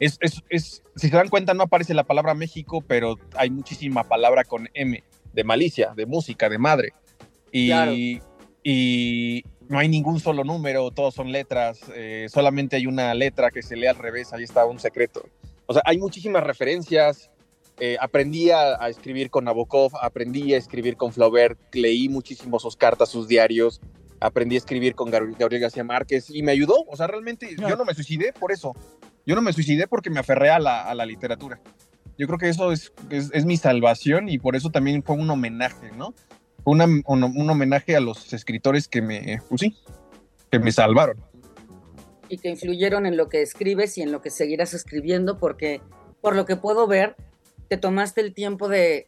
es, 0.00 0.16
es, 0.20 0.42
es- 0.48 0.82
si 0.96 1.08
se 1.08 1.16
dan 1.16 1.28
cuenta 1.28 1.54
no 1.54 1.64
aparece 1.64 1.94
la 1.94 2.04
palabra 2.04 2.34
México, 2.34 2.82
pero 2.86 3.16
hay 3.36 3.50
muchísima 3.50 4.04
palabra 4.04 4.44
con 4.44 4.68
M, 4.74 5.02
de 5.32 5.44
malicia, 5.44 5.92
de 5.94 6.06
música, 6.06 6.48
de 6.48 6.58
madre. 6.58 6.92
Y, 7.52 7.66
Claro. 7.68 7.92
y 8.62 9.44
no 9.68 9.78
hay 9.78 9.88
ningún 9.88 10.20
solo 10.20 10.44
número, 10.44 10.90
todos 10.90 11.14
son 11.14 11.30
letras, 11.32 11.80
eh, 11.94 12.26
solamente 12.30 12.76
hay 12.76 12.86
una 12.86 13.12
letra 13.14 13.50
que 13.50 13.62
se 13.62 13.76
lee 13.76 13.86
al 13.86 13.96
revés, 13.96 14.32
ahí 14.32 14.42
está 14.44 14.64
un 14.66 14.78
secreto. 14.78 15.22
O 15.66 15.72
sea, 15.72 15.82
hay 15.84 15.98
muchísimas 15.98 16.42
referencias. 16.44 17.30
eh, 17.80 17.96
aprendí 18.00 18.50
a, 18.50 18.82
a 18.82 18.88
escribir 18.88 19.30
con 19.30 19.44
Nabokov, 19.44 19.92
aprendí 20.02 20.52
a 20.52 20.56
escribir 20.56 20.96
con 20.96 21.12
Flaubert, 21.12 21.56
leí 21.72 22.08
muchísimo 22.08 22.58
sus 22.58 22.76
cartas, 22.76 23.08
sus 23.08 23.28
diarios, 23.28 23.80
aprendí 24.20 24.54
a 24.56 24.58
escribir 24.58 24.94
con 24.94 25.10
Gabriel, 25.10 25.60
García 25.60 25.84
Márquez 25.84 26.30
y 26.30 26.42
me 26.42 26.52
ayudó. 26.52 26.84
O 26.88 26.96
sea, 26.96 27.06
realmente 27.06 27.54
yo 27.58 27.76
no 27.76 27.84
me 27.84 27.94
suicidé 27.94 28.32
por 28.32 28.52
eso. 28.52 28.74
Yo 29.26 29.34
no 29.34 29.42
me 29.42 29.52
suicidé 29.52 29.86
porque 29.86 30.10
me 30.10 30.20
aferré 30.20 30.50
a 30.50 30.58
la, 30.58 30.82
a 30.82 30.94
la 30.94 31.04
literatura. 31.06 31.60
Yo 32.16 32.26
creo 32.26 32.38
que 32.38 32.48
eso 32.48 32.72
es, 32.72 32.92
es, 33.10 33.30
es 33.32 33.44
mi 33.44 33.56
salvación 33.56 34.28
y 34.28 34.38
por 34.38 34.56
eso 34.56 34.70
también 34.70 35.02
fue 35.02 35.16
un 35.16 35.28
homenaje, 35.30 35.92
¿no? 35.96 36.14
Fue 36.64 36.72
una- 36.72 36.86
un, 36.86 37.22
un 37.24 37.50
homenaje 37.50 37.94
a 37.96 38.00
los 38.00 38.32
escritores 38.32 38.88
que 38.88 39.02
me, 39.02 39.40
pues 39.48 39.60
sí, 39.60 39.76
que 40.50 40.58
me 40.58 40.72
salvaron. 40.72 41.16
y 42.28 42.38
que 42.38 42.48
influyeron 42.50 43.06
en 43.06 43.16
lo 43.16 43.28
que 43.28 43.40
escribes 43.42 43.96
y 43.98 44.02
en 44.02 44.12
lo 44.12 44.20
que 44.20 44.30
seguirás 44.30 44.74
escribiendo, 44.74 45.38
porque 45.38 45.80
por 46.20 46.34
lo 46.36 46.44
que 46.44 46.56
puedo 46.56 46.86
ver, 46.86 47.14
te 47.68 47.76
tomaste 47.76 48.20
el 48.20 48.34
tiempo 48.34 48.68
de, 48.68 49.06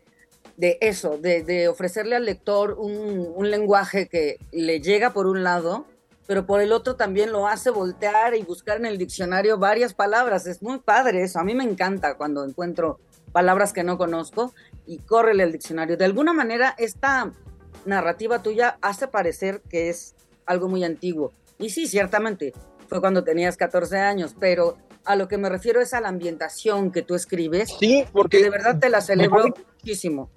de 0.60 0.76
eso, 0.82 1.16
de, 1.16 1.42
de 1.42 1.68
ofrecerle 1.68 2.16
al 2.16 2.26
lector 2.26 2.76
un, 2.78 3.32
un 3.34 3.50
lenguaje 3.50 4.08
que 4.08 4.36
le 4.52 4.80
llega 4.80 5.14
por 5.14 5.26
un 5.26 5.42
lado, 5.42 5.86
pero 6.26 6.44
por 6.44 6.60
el 6.60 6.72
otro 6.72 6.96
también 6.96 7.32
lo 7.32 7.48
hace 7.48 7.70
voltear 7.70 8.36
y 8.36 8.42
buscar 8.42 8.76
en 8.76 8.84
el 8.84 8.98
diccionario 8.98 9.56
varias 9.56 9.94
palabras. 9.94 10.46
Es 10.46 10.62
muy 10.62 10.78
padre 10.78 11.22
eso. 11.22 11.40
A 11.40 11.44
mí 11.44 11.54
me 11.54 11.64
encanta 11.64 12.14
cuando 12.16 12.44
encuentro 12.44 13.00
palabras 13.32 13.72
que 13.72 13.84
no 13.84 13.96
conozco 13.96 14.52
y 14.86 14.98
córrele 14.98 15.44
al 15.44 15.52
diccionario. 15.52 15.96
De 15.96 16.04
alguna 16.04 16.34
manera, 16.34 16.74
esta 16.76 17.32
narrativa 17.86 18.42
tuya 18.42 18.76
hace 18.82 19.08
parecer 19.08 19.62
que 19.70 19.88
es 19.88 20.14
algo 20.44 20.68
muy 20.68 20.84
antiguo. 20.84 21.32
Y 21.58 21.70
sí, 21.70 21.86
ciertamente, 21.86 22.52
fue 22.86 23.00
cuando 23.00 23.24
tenías 23.24 23.56
14 23.56 23.96
años, 23.96 24.36
pero 24.38 24.76
a 25.06 25.16
lo 25.16 25.26
que 25.26 25.38
me 25.38 25.48
refiero 25.48 25.80
es 25.80 25.94
a 25.94 26.02
la 26.02 26.08
ambientación 26.08 26.92
que 26.92 27.00
tú 27.00 27.14
escribes, 27.14 27.70
Sí, 27.78 28.04
que 28.04 28.08
porque 28.12 28.42
de 28.42 28.50
verdad 28.50 28.78
te 28.78 28.90
la 28.90 29.00
celebro 29.00 29.54
muchísimo. 29.78 30.28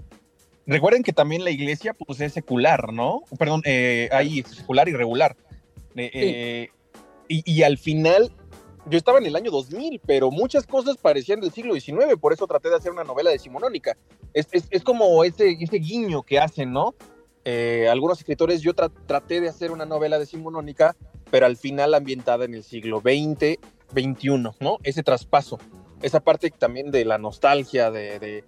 Recuerden 0.65 1.03
que 1.03 1.13
también 1.13 1.43
la 1.43 1.51
iglesia 1.51 1.93
pues 1.93 2.21
es 2.21 2.33
secular, 2.33 2.93
¿no? 2.93 3.23
Perdón, 3.37 3.61
eh, 3.65 4.09
hay 4.11 4.43
secular 4.43 4.87
y 4.87 4.93
regular. 4.93 5.35
Eh, 5.95 6.11
eh, 6.13 6.69
y, 7.27 7.63
al 7.63 7.77
final, 7.77 8.31
yo 8.85 8.97
estaba 8.97 9.17
en 9.17 9.25
el 9.25 9.35
año 9.35 9.49
2000, 9.49 10.01
pero 10.05 10.29
muchas 10.29 10.67
cosas 10.67 10.97
parecían 10.97 11.39
del 11.39 11.51
siglo 11.51 11.73
XIX, 11.73 12.15
por 12.19 12.33
eso 12.33 12.45
traté 12.45 12.69
de 12.69 12.75
hacer 12.75 12.91
una 12.91 13.03
novela 13.03 13.31
decimonónica. 13.31 13.97
Es, 14.33 14.47
es, 14.51 14.83
como 14.83 15.23
ese, 15.23 15.57
ese 15.59 15.77
guiño 15.77 16.23
que 16.23 16.39
hacen, 16.39 16.71
¿no? 16.71 16.93
Eh, 17.45 17.87
algunos 17.89 18.19
escritores, 18.19 18.61
yo 18.61 18.73
traté 18.73 19.41
de 19.41 19.49
hacer 19.49 19.71
una 19.71 19.85
novela 19.85 20.19
decimonónica, 20.19 20.95
pero 21.31 21.45
al 21.45 21.57
final 21.57 21.93
ambientada 21.93 22.45
en 22.45 22.53
el 22.53 22.63
siglo 22.63 23.01
XX, 23.01 23.57
XXI, 23.91 24.51
¿no? 24.59 24.77
Ese 24.83 25.03
traspaso, 25.03 25.59
esa 26.01 26.19
parte 26.19 26.51
también 26.51 26.91
de 26.91 27.05
la 27.05 27.17
nostalgia 27.17 27.91
de, 27.91 28.19
de, 28.19 28.43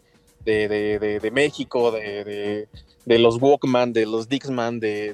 de, 0.45 1.19
de 1.21 1.31
México, 1.31 1.91
de, 1.91 2.67
los 3.05 3.41
Walkman, 3.41 3.93
de 3.93 4.05
los 4.05 4.29
Dixman, 4.29 4.79
de, 4.79 5.11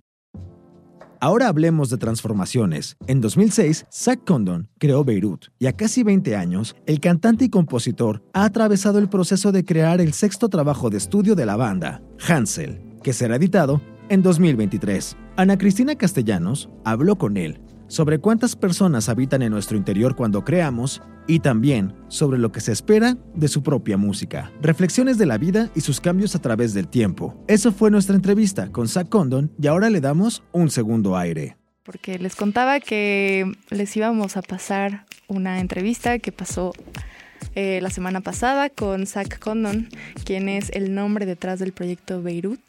Ahora 1.21 1.49
hablemos 1.49 1.89
de 1.89 1.97
transformaciones. 1.97 2.99
En 3.07 3.23
2006, 3.23 3.87
Zach 3.91 4.21
Condon 4.27 4.69
creó 4.79 5.05
Beirut 5.05 5.47
y 5.59 5.67
a 5.67 5.73
casi 5.73 6.03
20 6.03 6.37
años, 6.37 6.77
el 6.85 7.01
cantante 7.01 7.47
y 7.47 7.49
compositor 7.49 8.23
ha 8.35 8.45
atravesado 8.45 8.99
el 8.99 9.09
proceso 9.09 9.51
de 9.53 9.65
crear 9.65 10.03
el 10.03 10.13
sexto 10.13 10.51
trabajo 10.51 10.91
de 10.91 10.99
estudio 10.99 11.35
de 11.35 11.47
la 11.47 11.57
banda, 11.57 12.03
Hansel, 12.29 12.79
que 13.03 13.15
será 13.15 13.37
editado 13.37 13.81
en 14.11 14.21
2023. 14.21 15.17
Ana 15.37 15.57
Cristina 15.57 15.95
Castellanos 15.95 16.69
habló 16.85 17.17
con 17.17 17.39
él 17.39 17.59
sobre 17.95 18.19
cuántas 18.19 18.57
personas 18.57 19.09
habitan 19.09 19.41
en 19.43 19.53
nuestro 19.53 19.77
interior 19.77 20.17
cuando 20.17 20.43
creamos 20.43 21.01
y 21.29 21.39
también 21.39 21.95
sobre 22.09 22.39
lo 22.39 22.51
que 22.51 22.61
se 22.61 22.73
espera 22.73 23.17
de 23.37 23.47
su 23.47 23.63
propia 23.63 23.97
música. 23.97 24.51
Reflexiones 24.61 25.17
de 25.17 25.27
la 25.27 25.39
vida 25.39 25.71
y 25.77 25.81
sus 25.81 26.01
cambios 26.01 26.35
a 26.35 26.41
través 26.41 26.75
del 26.75 26.89
tiempo. 26.89 27.41
Eso 27.47 27.71
fue 27.71 27.93
nuestra 27.93 28.17
entrevista 28.17 28.73
con 28.73 28.89
Zach 28.89 29.09
Condon 29.09 29.53
y 29.63 29.69
ahora 29.69 29.91
le 29.91 30.01
damos 30.01 30.43
un 30.51 30.71
segundo 30.71 31.17
aire. 31.17 31.57
Porque 31.85 32.19
les 32.19 32.35
contaba 32.35 32.81
que 32.81 33.53
les 33.71 33.97
íbamos 33.97 34.37
a 34.37 34.43
pasar 34.43 35.07
una 35.29 35.61
entrevista 35.61 36.19
que 36.19 36.33
pasó 36.33 36.73
eh, 37.57 37.79
la 37.81 37.91
semana 37.91 38.21
pasada 38.21 38.69
con 38.69 39.07
Zach 39.07 39.39
Condon, 39.39 39.89
quien 40.25 40.49
es 40.49 40.71
el 40.71 40.93
nombre 40.93 41.25
detrás 41.25 41.61
del 41.61 41.73
proyecto 41.73 42.21
Beirut. 42.21 42.61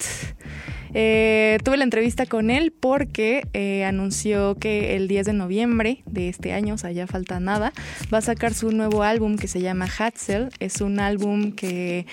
Eh, 0.93 1.57
tuve 1.65 1.75
la 1.75 1.83
entrevista 1.83 2.25
con 2.25 2.49
él 2.49 2.71
porque 2.71 3.45
eh, 3.53 3.83
anunció 3.83 4.55
que 4.55 4.95
el 4.95 5.09
10 5.09 5.25
de 5.25 5.33
noviembre 5.33 6.03
de 6.05 6.29
este 6.29 6.53
año, 6.53 6.75
o 6.75 6.77
sea, 6.77 6.91
ya 6.91 7.05
falta 7.05 7.39
nada, 7.41 7.73
va 8.13 8.19
a 8.19 8.21
sacar 8.21 8.53
su 8.53 8.71
nuevo 8.71 9.03
álbum 9.03 9.37
que 9.37 9.47
se 9.47 9.59
llama 9.59 9.87
Hatzel. 9.87 10.49
Es 10.59 10.79
un 10.79 10.99
álbum 10.99 11.51
que 11.51 12.05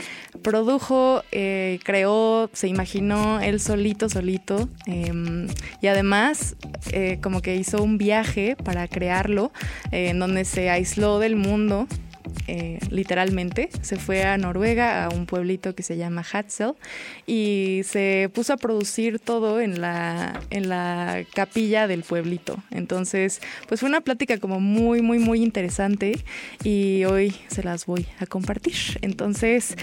produjo, 0.43 1.23
creó, 1.31 2.51
se 2.53 2.69
imaginó 2.69 3.39
él 3.41 3.61
solito, 3.61 4.09
solito. 4.09 4.69
Em, 4.87 5.47
y 5.81 5.87
además, 5.87 6.57
como 7.23 7.41
que 7.41 7.55
hizo 7.55 7.83
un 7.83 7.99
viaje 7.99 8.57
para 8.57 8.89
crearlo, 8.89 9.53
en 9.93 10.19
donde 10.19 10.45
se 10.45 10.71
aisló 10.71 11.21
del 11.21 11.37
mundo 11.37 11.87
eh, 12.47 12.79
literalmente. 12.91 13.71
Se 13.83 13.97
fue 13.97 14.25
a 14.25 14.37
Noruega, 14.39 15.05
a 15.05 15.09
un 15.09 15.27
pueblito 15.27 15.75
que 15.75 15.83
se 15.83 15.97
llama 15.97 16.25
Hatzel, 16.31 16.75
y 17.27 17.83
se 17.85 18.31
puso 18.35 18.53
a 18.53 18.57
producir 18.57 19.19
todo 19.19 19.61
en 19.61 19.81
la, 19.81 20.41
en 20.51 20.69
la 20.69 21.25
capilla 21.35 21.87
del 21.87 22.03
pueblito. 22.03 22.63
Entonces, 22.71 23.41
pues 23.69 23.81
fue 23.81 23.89
una 23.89 24.01
plática 24.01 24.39
como 24.39 24.61
muy, 24.61 25.03
muy, 25.03 25.19
muy 25.19 25.43
interesante 25.43 26.25
y 26.65 27.05
hoy 27.05 27.35
se 27.49 27.63
las 27.63 27.87
voy 27.87 28.07
a 28.19 28.27
compartir. 28.27 28.99
Entonces, 29.03 29.77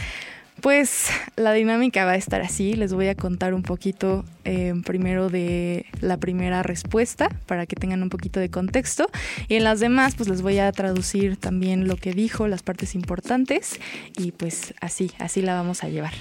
pues 0.61 1.07
la 1.35 1.53
dinámica 1.53 2.05
va 2.05 2.11
a 2.11 2.15
estar 2.15 2.41
así. 2.41 2.73
Les 2.73 2.93
voy 2.93 3.07
a 3.07 3.15
contar 3.15 3.53
un 3.53 3.63
poquito 3.63 4.25
eh, 4.51 4.73
primero 4.83 5.29
de 5.29 5.85
la 6.01 6.17
primera 6.17 6.63
respuesta 6.63 7.29
para 7.45 7.67
que 7.67 7.75
tengan 7.75 8.01
un 8.01 8.09
poquito 8.09 8.39
de 8.39 8.49
contexto. 8.49 9.07
Y 9.47 9.53
en 9.53 9.63
las 9.63 9.79
demás, 9.79 10.15
pues 10.15 10.27
les 10.27 10.41
voy 10.41 10.57
a 10.57 10.71
traducir 10.71 11.37
también 11.37 11.87
lo 11.87 11.95
que 11.97 12.13
dijo, 12.13 12.47
las 12.47 12.63
partes 12.63 12.95
importantes. 12.95 13.79
Y 14.17 14.31
pues 14.31 14.73
así, 14.81 15.11
así 15.19 15.43
la 15.43 15.53
vamos 15.53 15.83
a 15.83 15.89
llevar. 15.89 16.13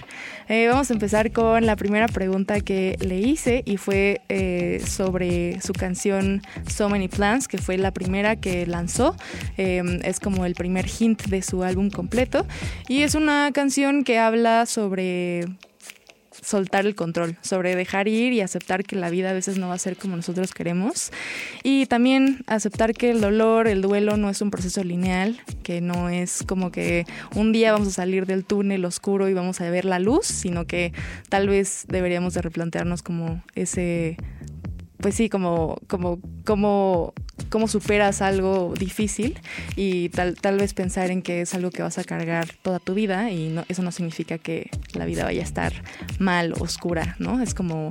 Eh, 0.47 0.69
vamos 0.69 0.91
a 0.91 0.93
empezar 0.93 1.33
con 1.33 1.65
la 1.65 1.75
primera 1.77 2.07
pregunta 2.07 2.61
que 2.61 2.99
le 3.01 3.19
hice 3.19 3.63
y 3.65 3.79
fue 3.79 4.21
eh, 4.29 4.83
sobre 4.87 5.59
su 5.63 5.73
canción 5.73 6.43
So 6.67 6.91
Many 6.91 7.09
Plans, 7.09 7.49
que 7.49 7.57
fue 7.57 7.79
la 7.79 7.93
primera 7.93 8.37
que 8.37 8.67
lanzó. 8.67 9.17
es 9.57 10.21
como 10.21 10.45
el 10.45 10.55
primer 10.55 10.87
hint 10.87 11.29
de 11.29 11.41
su 11.41 11.63
álbum 11.63 11.89
completo. 11.89 12.45
Y 12.89 13.05
es 13.05 13.15
una 13.15 13.53
canción 13.55 14.05
que 14.05 14.19
habla 14.19 14.67
sobre 14.67 15.47
soltar 16.43 16.87
el 16.87 16.95
control, 16.95 17.37
sobre 17.43 17.77
dejar 17.77 18.09
ir 18.09 18.33
y 18.33 18.41
aceptar 18.41 18.85
que 18.85 18.97
la 18.97 19.11
vida 19.11 19.31
a 19.31 19.33
veces 19.33 19.59
no 19.59 19.69
va 19.69 19.75
a 19.75 19.79
ser 19.79 19.97
como 19.97 20.17
nosotros 20.17 20.53
queremos. 20.53 21.11
Y 21.63 21.87
también 21.87 22.43
aceptar 22.47 22.95
que 22.95 23.11
el 23.11 23.21
dolor, 23.21 23.69
el 23.69 23.83
duelo 23.83 24.17
no 24.17 24.31
es 24.31 24.41
un 24.43 24.51
proceso 24.51 24.83
lineal, 24.85 25.41
que 25.63 25.81
no 25.81 26.09
es 26.09 26.43
como 26.47 26.71
que 26.71 27.07
un 27.35 27.53
día 27.53 27.73
vamos 27.73 27.89
a 27.89 27.93
salir 27.93 28.27
del 28.27 28.45
túnel 28.45 28.85
oscuro 28.85 29.29
y 29.29 29.35
vamos 29.35 29.61
a 29.61 29.71
ver 29.71 29.85
la 29.85 29.99
luz, 29.99 30.27
sino 30.27 30.67
que 30.67 30.93
tal 31.29 31.49
vez 31.49 31.85
deberíamos 31.89 32.35
de 32.35 32.43
replantearnos 32.43 33.03
como 33.03 33.43
ese 33.55 34.17
pues 35.01 35.15
sí, 35.15 35.29
como, 35.29 35.79
como, 35.87 36.21
como, 36.45 37.15
cómo 37.51 37.69
superas 37.69 38.21
algo 38.21 38.75
difícil 38.79 39.39
y 39.77 40.09
tal, 40.11 40.35
tal 40.35 40.59
vez 40.59 40.75
pensar 40.75 41.11
en 41.11 41.23
que 41.23 41.43
es 41.43 41.55
algo 41.55 41.71
que 41.71 41.83
vas 41.83 41.99
a 41.99 42.05
cargar 42.05 42.49
toda 42.63 42.79
tu 42.81 42.95
vida 42.95 43.31
y 43.31 43.49
no, 43.49 43.65
eso 43.69 43.83
no 43.83 43.93
significa 43.93 44.39
que 44.39 44.71
la 44.95 45.05
vida 45.05 45.25
vaya 45.25 45.41
a 45.41 45.45
estar 45.45 45.73
mal, 46.19 46.55
oscura, 46.59 47.17
¿no? 47.19 47.41
Es 47.41 47.55
como 47.55 47.91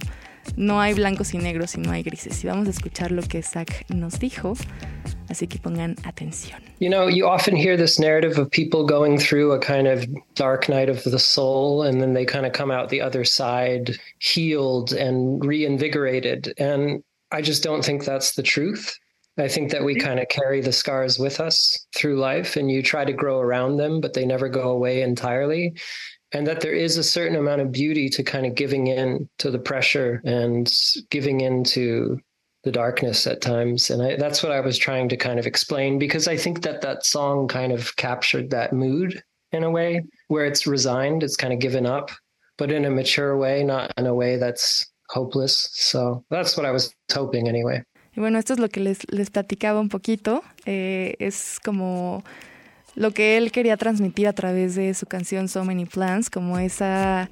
no 0.56 0.80
hay 0.82 0.94
blancos 0.94 1.34
y 1.34 1.38
negros 1.38 1.76
y 1.76 1.82
no 1.82 1.92
hay 1.92 2.04
grises. 2.04 2.44
Y 2.44 2.48
vamos 2.48 2.68
a 2.68 2.72
escuchar 2.72 3.12
lo 3.12 3.22
que 3.22 3.42
Zach 3.42 3.86
nos 3.90 4.20
dijo, 4.20 4.54
así 5.30 5.48
que 5.48 5.60
pongan 5.60 5.96
atención. 6.04 6.62
You 6.80 6.90
know, 6.90 7.08
you 7.08 7.28
often 7.28 7.56
hear 7.56 7.78
this 7.78 8.00
narrative 8.00 8.38
of 8.38 8.50
people 8.52 8.86
going 8.86 9.18
through 9.18 9.52
a 9.52 9.60
kind 9.60 9.88
of 9.88 10.06
dark 10.36 10.70
night 10.70 10.90
of 10.90 11.04
the 11.04 11.20
soul 11.20 11.84
and 11.84 12.02
then 12.02 12.14
they 12.14 12.26
kind 12.26 12.46
of 12.46 12.54
come 12.54 12.72
out 12.72 12.90
the 12.90 13.02
other 13.02 13.26
side 13.26 13.98
healed 14.20 14.94
and 14.94 15.44
reinvigorated. 15.44 16.54
And 16.58 17.04
I 17.32 17.42
just 17.42 17.64
don't 17.64 17.84
think 17.84 18.06
that's 18.06 18.36
the 18.36 18.44
truth. 18.44 18.98
I 19.40 19.48
think 19.48 19.70
that 19.72 19.84
we 19.84 19.96
kind 19.96 20.20
of 20.20 20.28
carry 20.30 20.62
the 20.62 20.72
scars 20.72 21.20
with 21.20 21.40
us 21.40 21.86
through 21.96 22.18
life 22.18 22.56
and 22.56 22.72
you 22.72 22.82
try 22.82 23.06
to 23.06 23.14
grow 23.14 23.40
around 23.40 23.78
them, 23.78 24.02
but 24.02 24.14
they 24.14 24.26
never 24.26 24.50
go 24.50 24.72
away 24.72 25.04
entirely 25.04 25.76
and 26.34 26.46
that 26.48 26.62
there 26.62 26.74
is 26.74 26.98
a 26.98 27.04
certain 27.04 27.38
amount 27.38 27.62
of 27.62 27.72
beauty 27.72 28.10
to 28.10 28.24
kind 28.24 28.46
of 28.46 28.56
giving 28.56 28.88
in 28.88 29.30
to 29.40 29.50
the 29.52 29.60
pressure 29.60 30.22
and 30.26 30.72
giving 31.10 31.42
in 31.42 31.64
to 31.64 32.20
the 32.64 32.72
darkness 32.72 33.26
at 33.28 33.42
times. 33.42 33.90
And 33.90 34.02
I, 34.02 34.16
that's 34.18 34.44
what 34.44 34.52
I 34.52 34.60
was 34.60 34.78
trying 34.78 35.08
to 35.10 35.18
kind 35.18 35.40
of 35.40 35.48
explain 35.48 36.00
because 36.00 36.28
I 36.28 36.36
think 36.36 36.64
that 36.64 36.82
that 36.82 37.06
song 37.06 37.48
kind 37.48 37.72
of 37.72 37.96
captured 37.96 38.50
that 38.50 38.74
mood 38.74 39.22
in 39.54 39.64
a 39.64 39.72
way 39.72 40.04
where 40.28 40.46
it's 40.46 40.68
resigned, 40.68 41.24
it's 41.24 41.38
kind 41.38 41.54
of 41.54 41.60
given 41.60 41.86
up, 41.86 42.12
but 42.58 42.72
in 42.72 42.84
a 42.86 42.92
mature 42.92 43.38
way, 43.38 43.64
not 43.64 43.94
in 43.98 44.06
a 44.06 44.14
way 44.14 44.36
that's 44.36 44.86
hopeless. 45.10 45.70
So 45.74 46.26
that's 46.30 46.58
what 46.58 46.66
I 46.66 46.72
was 46.72 46.94
hoping 47.14 47.48
anyway. 47.48 47.84
Bueno, 48.18 48.40
esto 48.40 48.54
es 48.54 48.60
lo 48.60 48.68
que 48.68 48.82
les, 48.82 49.06
les 49.12 49.30
platicaba 49.30 49.80
un 49.80 49.90
poquito. 49.90 50.44
Eh, 50.66 51.16
es 51.20 51.60
como 51.60 52.24
lo 52.98 53.12
que 53.12 53.38
él 53.38 53.52
quería 53.52 53.78
transmitir 53.78 54.28
a 54.28 54.34
través 54.34 54.76
de 54.76 54.94
su 54.96 55.06
canción 55.06 55.48
So 55.48 55.64
Many 55.64 55.86
Plans, 55.86 56.30
como 56.32 56.58
esa 56.58 57.30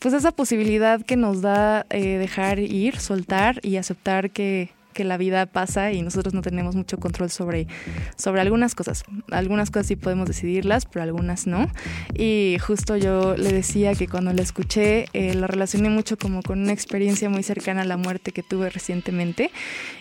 pues 0.00 0.14
esa 0.14 0.32
posibilidad 0.32 1.04
que 1.04 1.16
nos 1.16 1.42
da 1.42 1.84
eh, 1.90 2.16
dejar 2.16 2.58
ir, 2.58 2.98
soltar 2.98 3.60
y 3.62 3.76
aceptar 3.76 4.30
que, 4.30 4.70
que 4.98 5.04
la 5.04 5.16
vida 5.16 5.46
pasa 5.46 5.92
y 5.92 6.02
nosotros 6.02 6.34
no 6.34 6.42
tenemos 6.42 6.74
mucho 6.74 6.98
control 6.98 7.30
sobre, 7.30 7.68
sobre 8.16 8.40
algunas 8.40 8.74
cosas. 8.74 9.04
Algunas 9.30 9.70
cosas 9.70 9.86
sí 9.86 9.94
podemos 9.94 10.26
decidirlas, 10.26 10.86
pero 10.86 11.04
algunas 11.04 11.46
no. 11.46 11.70
Y 12.14 12.56
justo 12.60 12.96
yo 12.96 13.36
le 13.36 13.52
decía 13.52 13.94
que 13.94 14.08
cuando 14.08 14.32
la 14.32 14.42
escuché, 14.42 15.06
eh, 15.12 15.34
la 15.34 15.46
relacioné 15.46 15.88
mucho 15.88 16.18
como 16.18 16.42
con 16.42 16.58
una 16.58 16.72
experiencia 16.72 17.30
muy 17.30 17.44
cercana 17.44 17.82
a 17.82 17.84
la 17.84 17.96
muerte 17.96 18.32
que 18.32 18.42
tuve 18.42 18.70
recientemente. 18.70 19.52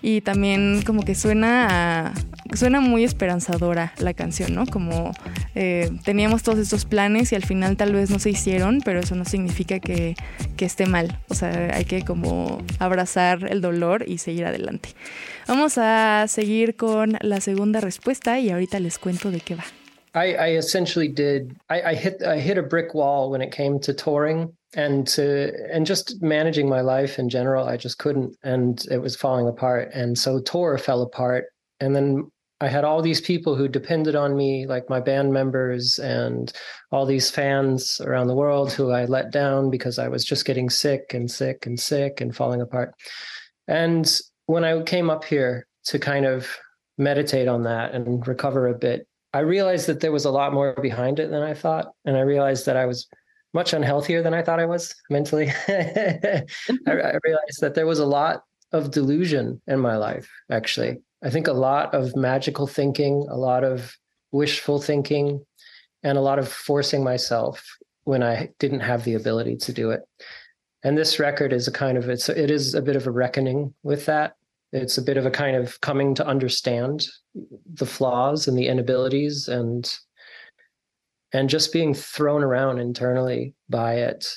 Y 0.02 0.22
también 0.22 0.82
como 0.82 1.04
que 1.04 1.14
suena, 1.14 2.12
suena 2.56 2.82
muy 2.82 3.04
esperanzadora 3.04 3.94
la 4.00 4.16
canción, 4.16 4.56
¿no? 4.56 4.66
Como 4.66 5.12
eh, 5.54 5.92
teníamos 6.06 6.42
todos 6.42 6.58
estos 6.58 6.86
planes 6.86 7.32
y 7.34 7.36
al 7.36 7.46
final 7.46 7.78
tal 7.78 7.94
vez 7.94 8.10
no 8.10 8.18
se 8.18 8.32
hicieron, 8.32 8.82
pero 8.84 9.00
eso 9.02 9.14
no 9.14 9.26
significa 9.26 9.78
que, 9.80 10.16
que 10.56 10.66
esté 10.66 10.88
mal. 10.88 11.20
O 11.30 11.36
sea, 11.36 11.76
hay 11.76 11.86
que 11.86 12.02
como 12.02 12.64
abrazar 12.80 13.46
el 13.52 13.62
dolor 13.62 14.06
y 14.08 14.18
seguir 14.18 14.48
adelante. 14.48 14.87
Vamos 15.48 15.78
a 15.78 16.26
seguir 16.28 16.76
con 16.76 17.18
la 17.22 17.40
segunda 17.42 17.80
respuesta 17.80 18.40
y 18.40 18.50
ahorita 18.50 18.80
les 18.80 18.98
cuento 19.00 19.32
de 19.32 19.40
qué 19.40 19.56
va. 19.56 19.64
I, 20.16 20.36
I 20.36 20.48
essentially 20.58 21.08
did. 21.08 21.56
I, 21.70 21.92
I 21.92 21.96
hit. 21.96 22.24
I 22.24 22.40
hit 22.40 22.58
a 22.58 22.64
brick 22.64 22.94
wall 22.94 23.30
when 23.30 23.42
it 23.42 23.52
came 23.52 23.80
to 23.82 23.94
touring 23.94 24.52
and 24.74 25.08
to 25.10 25.52
and 25.72 25.86
just 25.86 26.22
managing 26.22 26.68
my 26.68 26.82
life 26.82 27.20
in 27.20 27.30
general. 27.30 27.68
I 27.68 27.78
just 27.78 28.00
couldn't, 28.00 28.36
and 28.44 28.84
it 28.90 29.00
was 29.00 29.16
falling 29.16 29.48
apart. 29.48 29.92
And 29.94 30.18
so 30.18 30.40
tour 30.40 30.78
fell 30.78 31.02
apart. 31.02 31.46
And 31.80 31.96
then 31.96 32.32
I 32.60 32.68
had 32.68 32.84
all 32.84 33.04
these 33.04 33.22
people 33.22 33.56
who 33.56 33.68
depended 33.68 34.16
on 34.16 34.36
me, 34.36 34.66
like 34.66 34.90
my 34.90 35.00
band 35.00 35.32
members 35.32 36.00
and 36.00 36.52
all 36.92 37.06
these 37.06 37.30
fans 37.30 38.02
around 38.04 38.28
the 38.28 38.36
world 38.36 38.74
who 38.74 38.90
I 38.90 39.06
let 39.06 39.32
down 39.32 39.70
because 39.70 40.00
I 40.00 40.08
was 40.08 40.26
just 40.26 40.46
getting 40.46 40.70
sick 40.70 41.14
and 41.14 41.30
sick 41.30 41.68
and 41.68 41.80
sick 41.80 42.20
and 42.20 42.36
falling 42.36 42.62
apart. 42.62 42.96
And 43.68 44.12
when 44.48 44.64
I 44.66 44.82
came 44.82 45.10
up 45.10 45.24
here 45.24 45.68
to 45.86 46.00
kind 46.00 46.26
of 46.26 46.48
meditate 46.98 47.48
on 47.48 47.64
that 47.64 47.94
and 47.94 48.28
recover 48.28 48.68
a 48.68 48.74
bit, 48.74 49.08
I 49.34 49.40
realized 49.40 49.88
that 49.88 50.00
there 50.00 50.12
was 50.12 50.26
a 50.26 50.32
lot 50.32 50.54
more 50.54 50.74
behind 50.82 51.20
it 51.20 51.30
than 51.30 51.44
I 51.44 51.54
thought. 51.54 51.92
And 52.06 52.18
I 52.18 52.22
realized 52.22 52.66
that 52.66 52.78
I 52.78 52.86
was 52.86 53.08
much 53.54 53.72
unhealthier 53.72 54.24
than 54.24 54.34
I 54.34 54.42
thought 54.42 54.60
I 54.60 54.66
was 54.66 54.96
mentally. 55.10 55.50
I, 55.68 56.44
I 56.88 57.18
realized 57.24 57.62
that 57.62 57.74
there 57.76 57.86
was 57.86 58.00
a 58.00 58.06
lot 58.06 58.44
of 58.72 58.92
delusion 58.92 59.62
in 59.68 59.80
my 59.80 59.98
life, 59.98 60.30
actually. 60.50 60.98
I 61.24 61.30
think 61.30 61.48
a 61.48 61.54
lot 61.54 61.94
of 61.94 62.16
magical 62.16 62.68
thinking, 62.68 63.28
a 63.30 63.38
lot 63.38 63.64
of 63.64 63.96
wishful 64.32 64.80
thinking, 64.80 65.46
and 66.04 66.18
a 66.18 66.22
lot 66.22 66.40
of 66.40 66.52
forcing 66.52 67.04
myself 67.04 67.66
when 68.04 68.24
I 68.24 68.50
didn't 68.60 68.82
have 68.82 69.04
the 69.04 69.16
ability 69.16 69.58
to 69.58 69.74
do 69.74 69.92
it. 69.92 70.02
And 70.84 70.98
this 70.98 71.20
record 71.20 71.52
is 71.52 71.68
a 71.68 71.72
kind 71.72 71.98
of 71.98 72.08
it's 72.08 72.30
it 72.30 72.50
is 72.50 72.74
a 72.74 72.82
bit 72.82 72.96
of 72.96 73.08
a 73.08 73.12
reckoning 73.12 73.74
with 73.84 74.06
that. 74.06 74.37
It's 74.74 74.98
a 74.98 75.02
bit 75.02 75.18
of 75.18 75.26
a 75.26 75.32
kind 75.32 75.56
of 75.56 75.80
coming 75.82 76.14
to 76.16 76.28
understand 76.28 77.08
the 77.74 77.86
flaws 77.86 78.48
and 78.48 78.58
the 78.58 78.68
inabilities 78.68 79.48
and 79.48 79.90
and 81.34 81.50
just 81.50 81.74
being 81.74 81.94
thrown 81.94 82.44
around 82.44 82.80
internally 82.80 83.54
by 83.70 83.96
it. 83.96 84.34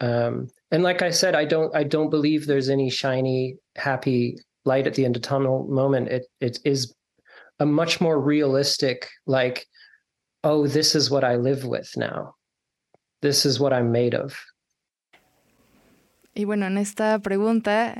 Um, 0.00 0.48
and 0.70 0.82
like 0.82 1.02
I 1.02 1.10
said, 1.10 1.34
I 1.34 1.44
don't 1.44 1.74
I 1.74 1.84
don't 1.84 2.10
believe 2.10 2.46
there's 2.46 2.68
any 2.68 2.90
shiny, 2.90 3.56
happy 3.76 4.36
light 4.64 4.86
at 4.86 4.94
the 4.94 5.04
end 5.04 5.16
of 5.16 5.22
tunnel 5.22 5.66
moment. 5.68 6.08
It 6.08 6.26
it 6.40 6.58
is 6.64 6.94
a 7.58 7.66
much 7.66 8.00
more 8.00 8.20
realistic, 8.20 9.08
like, 9.26 9.66
oh, 10.42 10.66
this 10.66 10.94
is 10.94 11.10
what 11.10 11.24
I 11.24 11.36
live 11.36 11.64
with 11.64 11.90
now. 11.96 12.34
This 13.20 13.46
is 13.46 13.60
what 13.60 13.72
I'm 13.72 13.92
made 13.92 14.14
of. 14.14 14.36
Y 16.34 16.46
bueno, 16.46 16.66
en 16.66 16.78
esta 16.78 17.18
pregunta, 17.18 17.94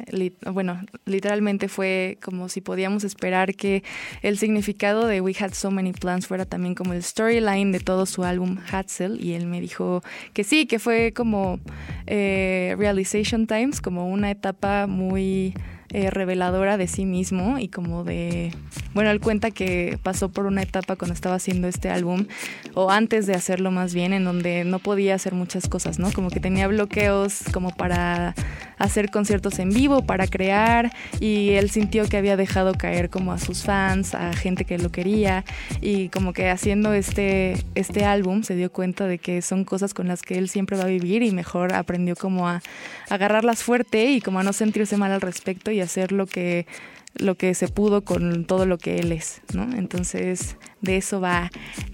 bueno, 0.50 0.80
literalmente 1.04 1.68
fue 1.68 2.18
como 2.22 2.48
si 2.48 2.62
podíamos 2.62 3.04
esperar 3.04 3.54
que 3.54 3.84
el 4.22 4.38
significado 4.38 5.06
de 5.06 5.20
We 5.20 5.34
Had 5.38 5.52
So 5.52 5.70
Many 5.70 5.92
Plans 5.92 6.26
fuera 6.26 6.46
también 6.46 6.74
como 6.74 6.94
el 6.94 7.02
storyline 7.02 7.72
de 7.72 7.80
todo 7.80 8.06
su 8.06 8.24
álbum 8.24 8.56
Hatzel. 8.70 9.22
Y 9.22 9.34
él 9.34 9.44
me 9.46 9.60
dijo 9.60 10.02
que 10.32 10.44
sí, 10.44 10.64
que 10.64 10.78
fue 10.78 11.12
como 11.12 11.60
eh, 12.06 12.74
Realization 12.78 13.46
Times, 13.46 13.82
como 13.82 14.08
una 14.08 14.30
etapa 14.30 14.86
muy 14.86 15.52
eh, 15.94 16.10
reveladora 16.10 16.78
de 16.78 16.86
sí 16.86 17.04
mismo 17.04 17.58
y 17.58 17.68
como 17.68 18.02
de, 18.02 18.50
bueno, 18.94 19.10
él 19.10 19.20
cuenta 19.20 19.50
que 19.50 19.98
pasó 20.02 20.30
por 20.30 20.46
una 20.46 20.62
etapa 20.62 20.96
cuando 20.96 21.12
estaba 21.12 21.34
haciendo 21.34 21.68
este 21.68 21.90
álbum, 21.90 22.26
o 22.74 22.90
antes 22.90 23.26
de 23.26 23.34
hacerlo 23.34 23.70
más 23.70 23.92
bien, 23.92 24.12
en 24.12 24.24
donde 24.24 24.64
no 24.64 24.78
podía 24.78 25.14
hacer 25.14 25.34
muchas 25.34 25.68
cosas, 25.68 25.98
¿no? 25.98 26.10
Como 26.12 26.30
que 26.30 26.40
tenía 26.40 26.66
bloqueos 26.66 27.42
como 27.52 27.76
para 27.76 28.34
hacer 28.82 29.10
conciertos 29.10 29.58
en 29.58 29.70
vivo, 29.70 30.04
para 30.04 30.26
crear, 30.26 30.92
y 31.20 31.50
él 31.50 31.70
sintió 31.70 32.08
que 32.08 32.16
había 32.16 32.36
dejado 32.36 32.74
caer 32.74 33.10
como 33.10 33.32
a 33.32 33.38
sus 33.38 33.62
fans, 33.62 34.14
a 34.14 34.32
gente 34.32 34.64
que 34.64 34.78
lo 34.78 34.90
quería, 34.90 35.44
y 35.80 36.08
como 36.08 36.32
que 36.32 36.50
haciendo 36.50 36.92
este, 36.92 37.56
este 37.74 38.04
álbum 38.04 38.42
se 38.42 38.54
dio 38.54 38.70
cuenta 38.70 39.06
de 39.06 39.18
que 39.18 39.42
son 39.42 39.64
cosas 39.64 39.94
con 39.94 40.08
las 40.08 40.22
que 40.22 40.38
él 40.38 40.48
siempre 40.48 40.76
va 40.76 40.84
a 40.84 40.88
vivir 40.88 41.22
y 41.22 41.30
mejor 41.30 41.74
aprendió 41.74 42.16
como 42.16 42.48
a 42.48 42.62
agarrarlas 43.08 43.62
fuerte 43.62 44.10
y 44.10 44.20
como 44.20 44.38
a 44.40 44.42
no 44.42 44.52
sentirse 44.52 44.96
mal 44.96 45.12
al 45.12 45.20
respecto 45.20 45.70
y 45.70 45.80
hacer 45.80 46.12
lo 46.12 46.26
que 46.26 46.66
lo 47.14 47.36
que 47.36 47.54
se 47.54 47.68
pudo 47.68 48.04
con 48.04 48.44
todo 48.44 48.66
lo 48.66 48.78
que 48.78 48.98
él 48.98 49.12
es, 49.12 49.42
¿no? 49.54 49.64
Entonces, 49.76 50.56
de 50.80 50.96
eso 50.96 51.20
va 51.20 51.50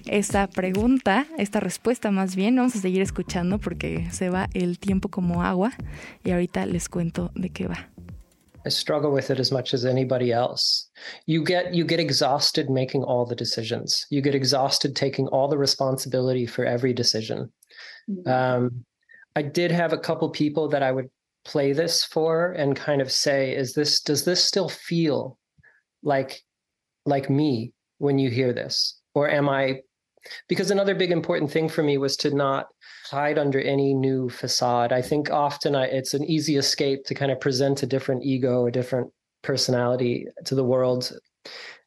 esta 0.07 0.47
pregunta, 0.47 1.27
esta 1.39 1.61
respuesta 1.61 2.11
más 2.11 2.37
bien. 2.37 2.57
Vamos 2.57 2.77
a 2.77 2.81
seguir 2.81 3.03
escuchando 3.03 3.59
porque 3.59 4.09
se 4.11 4.31
va 4.31 4.49
el 4.55 4.79
tiempo 4.79 5.09
como 5.09 5.43
agua 5.43 5.73
y 6.25 6.31
ahorita 6.31 6.67
les 6.67 6.89
cuento 6.89 7.31
de 7.35 7.51
qué 7.51 7.67
va. 7.67 7.91
I 8.67 8.71
struggle 8.71 9.11
with 9.11 9.31
it 9.31 9.41
as 9.41 9.51
much 9.51 9.73
as 9.73 9.85
anybody 9.85 10.31
else. 10.31 10.91
You 11.27 11.43
get 11.43 11.73
you 11.73 11.87
get 11.87 12.01
exhausted 12.01 12.69
making 12.69 13.03
all 13.03 13.25
the 13.25 13.37
decisions. 13.37 14.07
You 14.11 14.21
get 14.23 14.35
exhausted 14.35 14.95
taking 14.95 15.27
all 15.29 15.49
the 15.49 15.57
responsibility 15.57 16.47
for 16.47 16.67
every 16.67 16.93
decision. 16.93 17.51
Mm-hmm. 18.11 18.29
Um, 18.29 18.85
I 19.37 19.43
did 19.43 19.71
have 19.71 19.93
a 19.93 19.99
couple 19.99 20.29
people 20.31 20.69
that 20.69 20.83
I 20.83 20.93
would 20.93 21.09
play 21.49 21.73
this 21.73 22.05
for 22.05 22.53
and 22.53 22.77
kind 22.77 23.01
of 23.01 23.11
say 23.11 23.55
is 23.57 23.73
this 23.73 24.03
does 24.03 24.23
this 24.27 24.45
still 24.45 24.69
feel 24.69 25.39
like 26.03 26.43
like 27.07 27.31
me 27.31 27.73
when 27.97 28.19
you 28.19 28.29
hear 28.29 28.53
this 28.53 29.01
or 29.15 29.31
am 29.31 29.49
i 29.49 29.81
because 30.47 30.71
another 30.71 30.95
big 30.95 31.11
important 31.11 31.51
thing 31.51 31.67
for 31.67 31.83
me 31.83 31.97
was 31.97 32.19
to 32.19 32.35
not 32.35 32.67
hide 33.11 33.39
under 33.39 33.59
any 33.63 33.95
new 33.95 34.29
facade 34.29 34.93
i 34.93 35.01
think 35.01 35.31
often 35.31 35.75
I, 35.75 35.87
it's 35.87 36.13
an 36.13 36.23
easy 36.25 36.57
escape 36.57 37.07
to 37.07 37.15
kind 37.15 37.33
of 37.33 37.41
present 37.41 37.83
a 37.83 37.87
different 37.87 38.25
ego 38.25 38.67
a 38.67 38.71
different 38.71 39.11
personality 39.41 40.27
to 40.45 40.55
the 40.55 40.65
world 40.65 41.11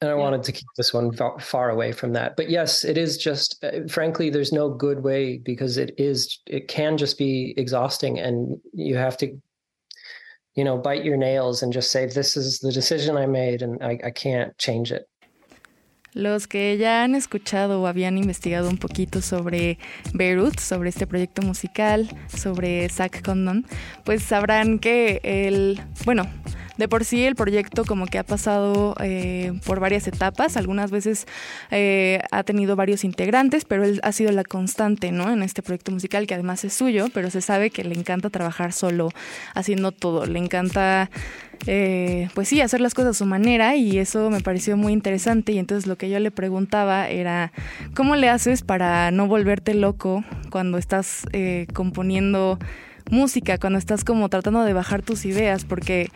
and 0.02 0.10
I 0.10 0.13
yeah. 0.13 0.19
wanted 0.19 0.41
to 0.43 0.52
keep 0.52 0.67
this 0.78 0.91
one 0.91 1.12
far 1.12 1.69
away 1.69 1.91
from 1.91 2.13
that. 2.13 2.36
But 2.36 2.50
yes, 2.50 2.84
it 2.84 2.97
is 2.97 3.17
just 3.17 3.63
uh, 3.63 3.88
frankly 3.88 4.32
there's 4.32 4.52
no 4.52 4.67
good 4.67 5.04
way 5.04 5.38
because 5.38 5.78
it 5.78 5.93
is 6.00 6.39
it 6.47 6.67
can 6.67 6.97
just 6.97 7.19
be 7.19 7.54
exhausting 7.56 8.17
and 8.17 8.60
you 8.74 8.95
have 8.95 9.15
to 9.17 9.39
you 10.56 10.64
know 10.64 10.78
bite 10.78 11.06
your 11.06 11.18
nails 11.18 11.64
and 11.64 11.74
just 11.74 11.92
say 11.92 12.06
this 12.06 12.36
is 12.36 12.60
the 12.60 12.72
decision 12.72 13.18
I 13.18 13.26
made 13.26 13.62
and 13.62 13.82
I, 13.84 14.00
I 14.04 14.12
can't 14.12 14.58
change 14.58 14.92
it. 14.92 15.08
Los 16.13 16.47
que 16.47 16.78
ya 16.78 17.04
han 17.04 17.15
escuchado 17.15 17.82
o 17.82 17.88
habían 17.88 18.17
investigado 18.17 18.69
un 18.69 18.78
poquito 18.78 19.21
sobre 19.21 19.78
Beirut, 20.13 20.60
sobre 20.60 20.89
este 20.89 21.08
proyecto 21.08 21.41
musical, 21.41 22.10
sobre 22.28 22.89
Zach 22.89 23.21
Condon, 23.21 23.65
pues 24.04 24.21
sabrán 24.21 24.80
que 24.80 25.21
el, 25.24 25.82
bueno, 26.04 26.28
de 26.78 26.88
por 26.89 27.06
sí 27.06 27.24
el 27.24 27.36
proyecto 27.36 27.86
como 27.86 28.08
que 28.08 28.17
ha 28.17 28.24
pasado 28.24 28.95
eh, 29.00 29.54
por 29.65 29.80
varias 29.80 30.08
etapas, 30.08 30.58
algunas 30.58 30.91
veces 30.91 31.28
eh, 31.69 32.21
ha 32.32 32.43
tenido 32.43 32.76
varios 32.76 33.04
integrantes, 33.04 33.65
pero 33.65 33.86
él 33.86 34.02
ha 34.04 34.12
sido 34.12 34.32
la 34.32 34.43
constante, 34.43 35.12
¿no? 35.12 35.32
En 35.32 35.43
este 35.43 35.62
proyecto 35.62 35.91
musical 35.91 36.28
que 36.28 36.34
además 36.34 36.63
es 36.65 36.74
suyo, 36.74 37.08
pero 37.13 37.30
se 37.30 37.41
sabe 37.41 37.69
que 37.69 37.84
le 37.84 37.95
encanta 37.95 38.30
trabajar 38.30 38.74
solo, 38.74 39.12
haciendo 39.54 39.91
todo, 39.91 40.26
le 40.26 40.39
encanta... 40.39 41.10
Eh, 41.67 42.30
pues 42.34 42.47
sí, 42.47 42.60
hacer 42.62 42.82
las 42.82 42.93
cosas 42.93 43.12
a 43.12 43.19
su 43.19 43.26
manera 43.26 43.76
y 43.76 44.00
eso 44.00 44.30
me 44.30 44.41
pareció 44.41 44.78
muy 44.78 44.93
interesante 44.93 45.52
y 45.52 45.60
entonces 45.60 45.88
lo 45.88 45.95
que 45.95 46.10
yo 46.10 46.19
le 46.19 46.32
preguntaba 46.32 47.08
era, 47.08 47.52
¿cómo 47.93 48.15
le 48.15 48.30
haces 48.30 48.63
para 48.63 49.12
no 49.12 49.28
volverte 49.28 49.74
loco 49.74 50.24
cuando 50.50 50.78
estás 50.78 51.26
componiendo 51.74 52.58
música, 53.12 53.58
cuando 53.58 53.78
estás 53.78 54.04
como 54.04 54.28
tratando 54.30 54.63
de 54.63 54.74
bajar 54.74 55.04
tus 55.04 55.26
ideas? 55.26 55.65
Porque 55.65 56.10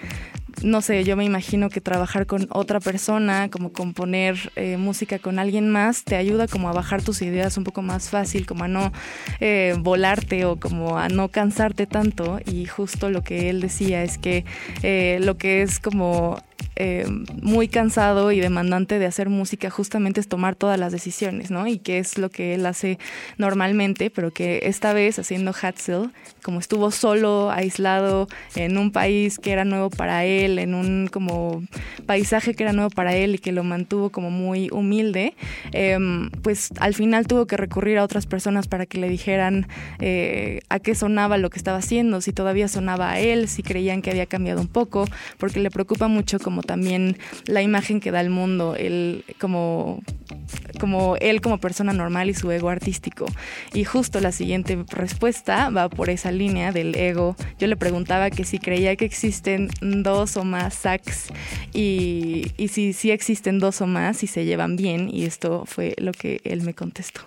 no 0.63 0.82
sé, 0.82 1.04
yo 1.04 1.15
me 1.15 1.26
imagino 1.26 1.70
que 1.70 1.82
trabajar 1.82 2.26
con 2.26 2.48
otra 2.52 2.80
persona, 2.80 3.50
como 3.50 3.72
componer 3.74 4.52
eh, 4.56 4.78
música 4.78 5.20
con 5.20 5.39
alguien 5.39 5.70
más, 5.70 6.04
te 6.04 6.15
ayuda 6.15 6.48
como 6.48 6.70
a 6.70 6.74
bajar 6.74 7.02
tus 7.02 7.22
ideas 7.22 7.58
un 7.58 7.63
poco 7.63 7.82
más 7.82 8.10
fácil, 8.10 8.46
como 8.46 8.63
a 8.63 8.68
no 8.68 8.91
eh, 9.39 9.76
volarte 9.80 10.46
o 10.46 10.58
como 10.58 10.98
a 10.98 11.10
no 11.10 11.30
cansarte 11.30 11.88
tanto. 11.88 12.39
Y 12.46 12.65
justo 12.65 13.10
lo 13.10 13.24
que 13.24 13.50
él 13.50 13.62
decía 13.62 14.04
es 14.04 14.18
que 14.18 14.46
eh, 14.84 15.20
lo 15.22 15.38
que 15.38 15.62
es 15.62 15.80
como 15.80 16.41
eh, 16.78 17.06
muy 17.41 17.70
cansado 17.70 18.34
y 18.34 18.41
demandante 18.41 19.00
de 19.00 19.06
hacer 19.06 19.30
música 19.30 19.70
justamente 19.70 20.20
es 20.20 20.28
tomar 20.28 20.56
todas 20.56 20.78
las 20.78 20.91
decisiones, 20.91 21.50
¿no? 21.50 21.68
Y 21.68 21.80
que 21.80 22.00
es 22.00 22.18
lo 22.18 22.30
que 22.30 22.54
él 22.54 22.65
hace 22.65 23.00
normalmente, 23.38 24.10
pero 24.10 24.32
que 24.32 24.60
esta 24.63 24.91
vez 24.91 25.18
haciendo 25.18 25.54
Hatzel, 25.60 26.12
como 26.44 26.60
estuvo 26.60 26.91
solo, 26.91 27.50
aislado, 27.50 28.28
en 28.56 28.78
un 28.78 28.91
país 28.91 29.39
que 29.39 29.52
era 29.52 29.63
nuevo 29.63 29.89
para 29.89 30.26
él, 30.26 30.60
en 30.60 30.76
un 30.76 31.08
como 31.12 31.63
paisaje 32.06 32.54
que 32.54 32.63
era 32.63 32.74
nuevo 32.74 32.89
para 32.89 33.15
él 33.15 33.36
y 33.36 33.38
que 33.38 33.54
lo 33.54 33.63
mantuvo 33.63 34.10
como 34.10 34.30
muy 34.30 34.70
humilde, 34.72 35.34
em, 35.72 36.30
pues 36.44 36.72
al 36.80 36.94
final 36.94 37.26
tuvo 37.26 37.46
que 37.48 37.58
recurrir 37.58 37.98
a 37.98 38.04
otras 38.04 38.26
personas 38.26 38.68
para 38.68 38.86
que 38.86 38.98
le 38.98 39.08
dijeran 39.10 39.68
eh, 40.00 40.60
a 40.70 40.80
qué 40.80 40.94
sonaba 40.94 41.38
lo 41.38 41.50
que 41.50 41.58
estaba 41.58 41.78
haciendo, 41.78 42.20
si 42.20 42.34
todavía 42.34 42.68
sonaba 42.68 43.12
a 43.12 43.20
él, 43.20 43.48
si 43.48 43.63
creían 43.63 44.02
que 44.02 44.12
había 44.12 44.26
cambiado 44.26 44.62
un 44.62 44.68
poco, 44.68 45.06
porque 45.38 45.60
le 45.60 45.72
preocupa 45.72 46.08
mucho 46.08 46.39
como 46.45 46.62
también 46.62 47.17
la 47.47 47.63
imagen 47.63 47.99
que 47.99 48.12
da 48.12 48.21
el 48.21 48.29
mundo, 48.29 48.75
él 48.75 49.25
como, 49.41 50.03
como 50.79 51.15
él 51.17 51.41
como 51.41 51.60
persona 51.60 51.91
normal 51.91 52.29
y 52.29 52.36
su 52.36 52.51
ego 52.51 52.69
artístico. 52.69 53.25
Y 53.73 53.84
justo 53.84 54.19
la 54.19 54.31
siguiente 54.31 54.77
respuesta 54.89 55.71
va 55.71 55.89
por 55.89 56.12
esa 56.12 56.31
línea 56.31 56.71
del 56.71 56.93
ego. 56.93 57.36
Yo 57.58 57.65
le 57.65 57.75
preguntaba 57.77 58.29
que 58.29 58.43
si 58.43 58.60
creía 58.60 58.95
que 58.95 59.05
existen 59.05 59.69
dos 59.81 60.38
o 60.38 60.43
más 60.43 60.75
sax 60.75 61.29
y, 61.73 62.51
y 62.58 62.67
si 62.67 62.93
sí 62.93 63.10
existen 63.10 63.58
dos 63.58 63.81
o 63.81 63.88
más 63.88 64.21
y 64.21 64.27
se 64.27 64.45
llevan 64.45 64.75
bien 64.75 65.10
y 65.12 65.25
esto 65.25 65.65
fue 65.65 65.95
lo 65.97 66.12
que 66.12 66.41
él 66.43 66.62
me 66.62 66.75
contestó. 66.75 67.21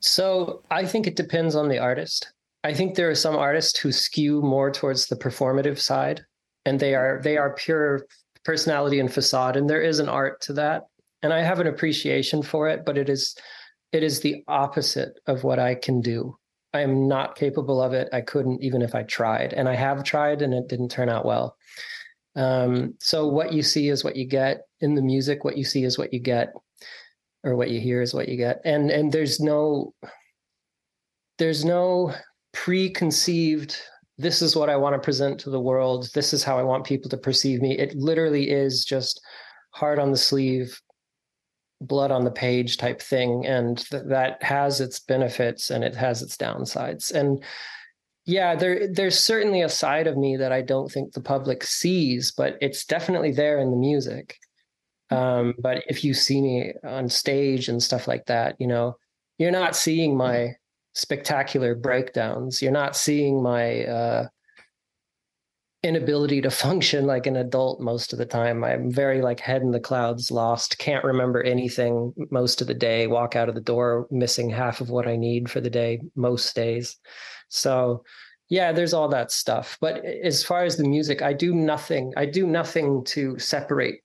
So 0.00 0.62
I 0.70 0.84
think 0.84 1.06
it 1.06 1.16
depends 1.16 1.54
on 1.54 1.70
the 1.70 1.78
artist. 1.78 2.26
I 2.62 2.74
think 2.74 2.94
there 2.94 3.08
are 3.08 3.14
some 3.14 3.36
artists 3.36 3.80
who 3.80 3.90
skew 3.90 4.42
more 4.42 4.70
towards 4.70 5.06
the 5.06 5.16
performative 5.16 5.78
side 5.78 6.26
and 6.66 6.78
they 6.78 6.94
are 6.94 7.20
they 7.22 7.36
are 7.36 7.54
pure 7.54 8.06
personality 8.44 9.00
and 9.00 9.12
facade 9.12 9.56
and 9.56 9.68
there 9.68 9.82
is 9.82 9.98
an 9.98 10.08
art 10.08 10.40
to 10.40 10.52
that 10.52 10.84
and 11.22 11.32
i 11.32 11.42
have 11.42 11.60
an 11.60 11.66
appreciation 11.66 12.42
for 12.42 12.68
it 12.68 12.84
but 12.84 12.96
it 12.96 13.08
is 13.08 13.36
it 13.92 14.02
is 14.02 14.20
the 14.20 14.42
opposite 14.48 15.18
of 15.26 15.44
what 15.44 15.58
i 15.58 15.74
can 15.74 16.00
do. 16.00 16.36
I 16.72 16.82
am 16.82 17.08
not 17.08 17.34
capable 17.34 17.82
of 17.82 17.92
it. 17.92 18.08
I 18.12 18.20
couldn't 18.20 18.62
even 18.62 18.80
if 18.82 18.94
i 18.94 19.02
tried 19.02 19.52
and 19.52 19.68
i 19.68 19.74
have 19.74 20.04
tried 20.04 20.42
and 20.42 20.54
it 20.54 20.68
didn't 20.68 20.90
turn 20.90 21.08
out 21.08 21.24
well. 21.24 21.56
Um, 22.36 22.94
so 23.00 23.26
what 23.26 23.52
you 23.52 23.62
see 23.62 23.88
is 23.88 24.04
what 24.04 24.14
you 24.14 24.24
get 24.24 24.62
in 24.80 24.94
the 24.94 25.02
music 25.02 25.44
what 25.44 25.58
you 25.58 25.64
see 25.64 25.82
is 25.82 25.98
what 25.98 26.12
you 26.12 26.20
get 26.20 26.52
or 27.42 27.56
what 27.56 27.70
you 27.70 27.80
hear 27.80 28.00
is 28.00 28.14
what 28.14 28.28
you 28.28 28.36
get 28.36 28.60
and 28.64 28.90
and 28.90 29.10
there's 29.10 29.40
no 29.40 29.92
there's 31.38 31.64
no 31.64 32.14
preconceived 32.52 33.76
this 34.20 34.42
is 34.42 34.54
what 34.54 34.68
I 34.68 34.76
want 34.76 34.94
to 34.94 35.04
present 35.04 35.40
to 35.40 35.50
the 35.50 35.60
world. 35.60 36.10
This 36.14 36.32
is 36.32 36.44
how 36.44 36.58
I 36.58 36.62
want 36.62 36.84
people 36.84 37.08
to 37.10 37.16
perceive 37.16 37.62
me. 37.62 37.78
It 37.78 37.94
literally 37.94 38.50
is 38.50 38.84
just 38.84 39.20
heart 39.70 39.98
on 39.98 40.10
the 40.10 40.18
sleeve, 40.18 40.80
blood 41.80 42.10
on 42.10 42.24
the 42.24 42.30
page 42.30 42.76
type 42.76 43.00
thing. 43.00 43.46
And 43.46 43.78
th- 43.78 44.04
that 44.06 44.42
has 44.42 44.80
its 44.80 45.00
benefits 45.00 45.70
and 45.70 45.82
it 45.82 45.94
has 45.96 46.22
its 46.22 46.36
downsides. 46.36 47.12
And 47.12 47.42
yeah, 48.26 48.54
there 48.54 48.86
there's 48.92 49.18
certainly 49.18 49.62
a 49.62 49.68
side 49.68 50.06
of 50.06 50.16
me 50.16 50.36
that 50.36 50.52
I 50.52 50.60
don't 50.60 50.92
think 50.92 51.12
the 51.12 51.22
public 51.22 51.64
sees, 51.64 52.32
but 52.32 52.58
it's 52.60 52.84
definitely 52.84 53.32
there 53.32 53.58
in 53.58 53.70
the 53.70 53.76
music. 53.76 54.36
Um, 55.10 55.54
but 55.58 55.82
if 55.88 56.04
you 56.04 56.14
see 56.14 56.40
me 56.40 56.72
on 56.84 57.08
stage 57.08 57.68
and 57.68 57.82
stuff 57.82 58.06
like 58.06 58.26
that, 58.26 58.56
you 58.60 58.66
know, 58.66 58.96
you're 59.38 59.50
not 59.50 59.74
seeing 59.74 60.16
my 60.16 60.54
spectacular 60.94 61.74
breakdowns. 61.74 62.60
You're 62.60 62.72
not 62.72 62.96
seeing 62.96 63.42
my 63.42 63.84
uh, 63.84 64.26
inability 65.82 66.40
to 66.42 66.50
function 66.50 67.06
like 67.06 67.26
an 67.26 67.36
adult 67.36 67.80
most 67.80 68.12
of 68.12 68.18
the 68.18 68.26
time. 68.26 68.64
I'm 68.64 68.90
very 68.90 69.22
like 69.22 69.40
head 69.40 69.62
in 69.62 69.70
the 69.70 69.80
clouds, 69.80 70.30
lost, 70.30 70.78
can't 70.78 71.04
remember 71.04 71.42
anything 71.42 72.12
most 72.30 72.60
of 72.60 72.66
the 72.66 72.74
day, 72.74 73.06
walk 73.06 73.36
out 73.36 73.48
of 73.48 73.54
the 73.54 73.60
door 73.60 74.06
missing 74.10 74.50
half 74.50 74.80
of 74.80 74.90
what 74.90 75.08
I 75.08 75.16
need 75.16 75.50
for 75.50 75.60
the 75.60 75.70
day 75.70 76.00
most 76.16 76.54
days. 76.54 76.96
So, 77.48 78.04
yeah, 78.48 78.72
there's 78.72 78.94
all 78.94 79.08
that 79.08 79.30
stuff. 79.30 79.78
But 79.80 80.04
as 80.04 80.42
far 80.42 80.64
as 80.64 80.76
the 80.76 80.88
music, 80.88 81.22
I 81.22 81.32
do 81.32 81.54
nothing. 81.54 82.12
I 82.16 82.26
do 82.26 82.46
nothing 82.46 83.04
to 83.04 83.38
separate 83.38 84.00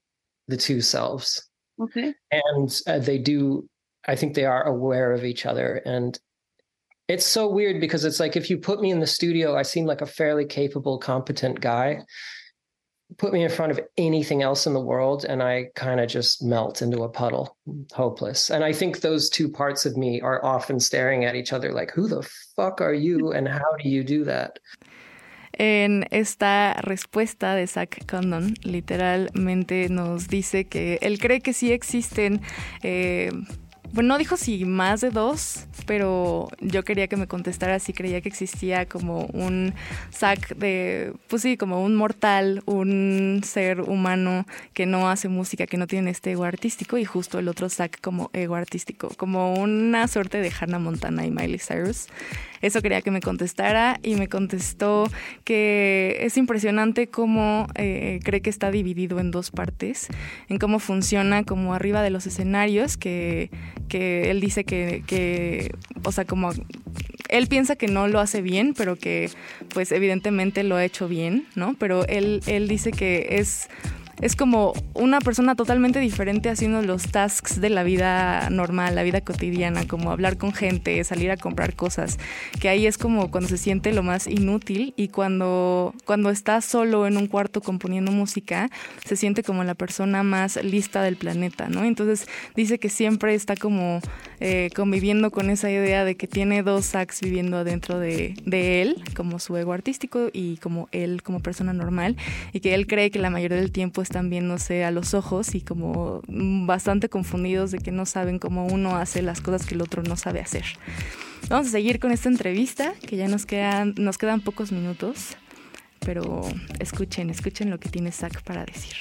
the 0.47 0.57
two 0.57 0.81
selves. 0.81 1.49
Okay. 1.81 2.13
And 2.31 2.81
uh, 2.87 2.99
they 2.99 3.17
do 3.17 3.67
I 4.07 4.15
think 4.15 4.35
they 4.35 4.45
are 4.45 4.63
aware 4.63 5.11
of 5.11 5.25
each 5.25 5.45
other 5.45 5.81
and 5.85 6.17
it's 7.07 7.25
so 7.25 7.47
weird 7.47 7.79
because 7.79 8.05
it's 8.05 8.19
like 8.19 8.35
if 8.35 8.49
you 8.49 8.57
put 8.57 8.81
me 8.81 8.91
in 8.91 8.99
the 8.99 9.07
studio, 9.07 9.55
I 9.55 9.63
seem 9.63 9.85
like 9.85 10.01
a 10.01 10.07
fairly 10.07 10.45
capable, 10.45 10.97
competent 10.97 11.61
guy. 11.61 12.01
Put 13.17 13.33
me 13.33 13.43
in 13.43 13.51
front 13.51 13.71
of 13.71 13.79
anything 13.97 14.41
else 14.41 14.65
in 14.65 14.73
the 14.73 14.81
world, 14.81 15.25
and 15.25 15.43
I 15.43 15.69
kind 15.75 15.99
of 15.99 16.09
just 16.09 16.41
melt 16.41 16.81
into 16.81 17.03
a 17.03 17.09
puddle, 17.09 17.55
hopeless. 17.93 18.49
And 18.49 18.63
I 18.63 18.73
think 18.73 19.01
those 19.01 19.29
two 19.29 19.47
parts 19.47 19.85
of 19.85 19.95
me 19.95 20.19
are 20.21 20.43
often 20.43 20.79
staring 20.79 21.23
at 21.23 21.35
each 21.35 21.53
other 21.53 21.71
like, 21.71 21.91
who 21.91 22.07
the 22.07 22.27
fuck 22.55 22.81
are 22.81 22.95
you, 22.95 23.31
and 23.35 23.47
how 23.47 23.75
do 23.81 23.87
you 23.87 24.03
do 24.03 24.23
that? 24.23 24.57
En 25.57 26.03
esta 26.11 26.81
respuesta 26.83 27.55
de 27.55 27.65
Zach 27.65 28.05
Condon, 28.07 28.55
literalmente 28.63 29.87
nos 29.89 30.27
dice 30.27 30.65
que 30.65 30.97
él 31.01 31.17
cree 31.17 31.39
que 31.39 31.53
sí 31.53 31.71
existen. 31.71 32.41
Eh, 32.83 33.31
Bueno, 33.95 34.09
no 34.09 34.17
dijo 34.17 34.35
si 34.35 34.65
más 34.65 34.99
de 34.99 35.09
dos, 35.09 35.67
pero 35.85 36.49
yo 36.59 36.83
quería 36.83 37.07
que 37.07 37.15
me 37.15 37.27
contestara 37.27 37.79
si 37.79 37.93
creía 37.93 38.19
que 38.19 38.27
existía 38.27 38.87
como 38.87 39.21
un 39.27 39.73
sac 40.09 40.53
de, 40.57 41.13
pues 41.29 41.43
sí, 41.43 41.55
como 41.55 41.81
un 41.81 41.95
mortal, 41.95 42.61
un 42.65 43.39
ser 43.45 43.79
humano 43.79 44.45
que 44.73 44.85
no 44.85 45.09
hace 45.09 45.29
música, 45.29 45.65
que 45.65 45.77
no 45.77 45.87
tiene 45.87 46.11
este 46.11 46.31
ego 46.31 46.43
artístico, 46.43 46.97
y 46.97 47.05
justo 47.05 47.39
el 47.39 47.47
otro 47.47 47.69
sac 47.69 48.01
como 48.01 48.31
ego 48.33 48.55
artístico, 48.55 49.11
como 49.15 49.53
una 49.53 50.09
suerte 50.09 50.41
de 50.41 50.51
Hannah 50.51 50.79
Montana 50.79 51.25
y 51.25 51.31
Miley 51.31 51.59
Cyrus. 51.59 52.07
Eso 52.65 52.81
quería 52.81 53.03
que 53.03 53.11
me 53.11 53.21
contestara 53.21 53.99
y 54.01 54.15
me 54.15 54.27
contestó 54.27 55.07
que 55.43 56.17
es 56.21 56.35
impresionante 56.35 57.05
cómo 57.07 57.67
eh, 57.75 58.19
cree 58.23 58.41
que 58.41 58.49
está 58.49 58.71
dividido 58.71 59.19
en 59.19 59.29
dos 59.29 59.51
partes, 59.51 60.07
en 60.49 60.57
cómo 60.57 60.79
funciona 60.79 61.43
como 61.43 61.75
arriba 61.75 62.01
de 62.01 62.09
los 62.09 62.25
escenarios, 62.25 62.97
que, 62.97 63.51
que 63.87 64.31
él 64.31 64.41
dice 64.41 64.63
que, 64.63 65.03
que, 65.05 65.75
o 66.03 66.11
sea, 66.11 66.25
como 66.25 66.53
él 67.29 67.47
piensa 67.47 67.75
que 67.75 67.87
no 67.87 68.07
lo 68.07 68.19
hace 68.19 68.41
bien, 68.41 68.73
pero 68.75 68.95
que 68.95 69.29
pues 69.69 69.91
evidentemente 69.91 70.63
lo 70.63 70.75
ha 70.75 70.83
hecho 70.83 71.07
bien, 71.07 71.45
¿no? 71.53 71.75
Pero 71.77 72.07
él, 72.07 72.41
él 72.47 72.67
dice 72.67 72.91
que 72.91 73.27
es 73.29 73.69
es 74.21 74.35
como 74.35 74.73
una 74.93 75.19
persona 75.19 75.55
totalmente 75.55 75.99
diferente 75.99 76.49
haciendo 76.49 76.81
los 76.81 77.11
tasks 77.11 77.59
de 77.59 77.69
la 77.69 77.83
vida 77.83 78.49
normal, 78.49 78.95
la 78.95 79.03
vida 79.03 79.21
cotidiana, 79.21 79.87
como 79.87 80.11
hablar 80.11 80.37
con 80.37 80.53
gente, 80.53 81.03
salir 81.03 81.31
a 81.31 81.37
comprar 81.37 81.75
cosas, 81.75 82.17
que 82.59 82.69
ahí 82.69 82.87
es 82.87 82.97
como 82.97 83.29
cuando 83.29 83.49
se 83.49 83.57
siente 83.57 83.93
lo 83.93 84.03
más 84.03 84.27
inútil 84.27 84.93
y 84.95 85.09
cuando, 85.09 85.93
cuando 86.05 86.29
está 86.29 86.61
solo 86.61 87.07
en 87.07 87.17
un 87.17 87.27
cuarto 87.27 87.61
componiendo 87.61 88.11
música, 88.11 88.69
se 89.03 89.15
siente 89.15 89.43
como 89.43 89.63
la 89.63 89.75
persona 89.75 90.23
más 90.23 90.63
lista 90.63 91.01
del 91.03 91.17
planeta, 91.17 91.67
¿no? 91.69 91.83
Entonces 91.83 92.27
dice 92.55 92.79
que 92.79 92.89
siempre 92.89 93.35
está 93.35 93.55
como 93.55 93.99
eh, 94.47 94.69
conviviendo 94.75 95.31
con 95.31 95.49
esa 95.49 95.71
idea 95.71 96.05
de 96.05 96.15
que 96.17 96.27
tiene 96.27 96.61
dos 96.61 96.85
sax 96.85 97.19
viviendo 97.21 97.57
adentro 97.57 97.97
de, 97.97 98.35
de 98.45 98.83
él, 98.83 99.01
como 99.15 99.39
su 99.39 99.57
ego 99.57 99.73
artístico 99.73 100.29
y 100.31 100.57
como 100.57 100.87
él 100.91 101.23
como 101.23 101.39
persona 101.39 101.73
normal, 101.73 102.15
y 102.53 102.59
que 102.59 102.75
él 102.75 102.85
cree 102.85 103.09
que 103.09 103.17
la 103.17 103.31
mayoría 103.31 103.57
del 103.57 103.71
tiempo 103.71 104.03
están 104.03 104.29
viéndose 104.29 104.85
a 104.85 104.91
los 104.91 105.15
ojos 105.15 105.55
y 105.55 105.61
como 105.61 106.21
bastante 106.27 107.09
confundidos 107.09 107.71
de 107.71 107.79
que 107.79 107.91
no 107.91 108.05
saben 108.05 108.37
cómo 108.37 108.67
uno 108.67 108.97
hace 108.97 109.23
las 109.23 109.41
cosas 109.41 109.65
que 109.65 109.73
el 109.73 109.81
otro 109.81 110.03
no 110.03 110.15
sabe 110.15 110.41
hacer. 110.41 110.65
Vamos 111.49 111.69
a 111.69 111.71
seguir 111.71 111.99
con 111.99 112.11
esta 112.11 112.29
entrevista, 112.29 112.93
que 113.01 113.17
ya 113.17 113.27
nos 113.27 113.47
quedan, 113.47 113.95
nos 113.97 114.19
quedan 114.19 114.41
pocos 114.41 114.71
minutos, 114.71 115.37
pero 116.01 116.47
escuchen, 116.79 117.31
escuchen 117.31 117.71
lo 117.71 117.79
que 117.79 117.89
tiene 117.89 118.11
Zach 118.11 118.43
para 118.43 118.63
decir. 118.63 118.93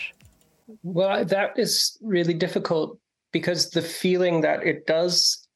Well, 0.83 1.27
that 1.27 1.59
is 1.59 1.99
really 2.01 2.33
difficult 2.33 2.99
because 3.35 3.71
the 3.71 3.83
feeling 3.83 4.43
that 4.43 4.65
it 4.65 4.87
does 4.87 5.47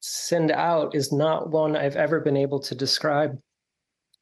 send 0.00 0.52
out 0.52 0.94
is 0.94 1.10
not 1.10 1.50
one 1.50 1.74
I've 1.74 1.96
ever 1.96 2.20
been 2.20 2.36
able 2.36 2.60
to 2.60 2.74
describe. 2.76 3.36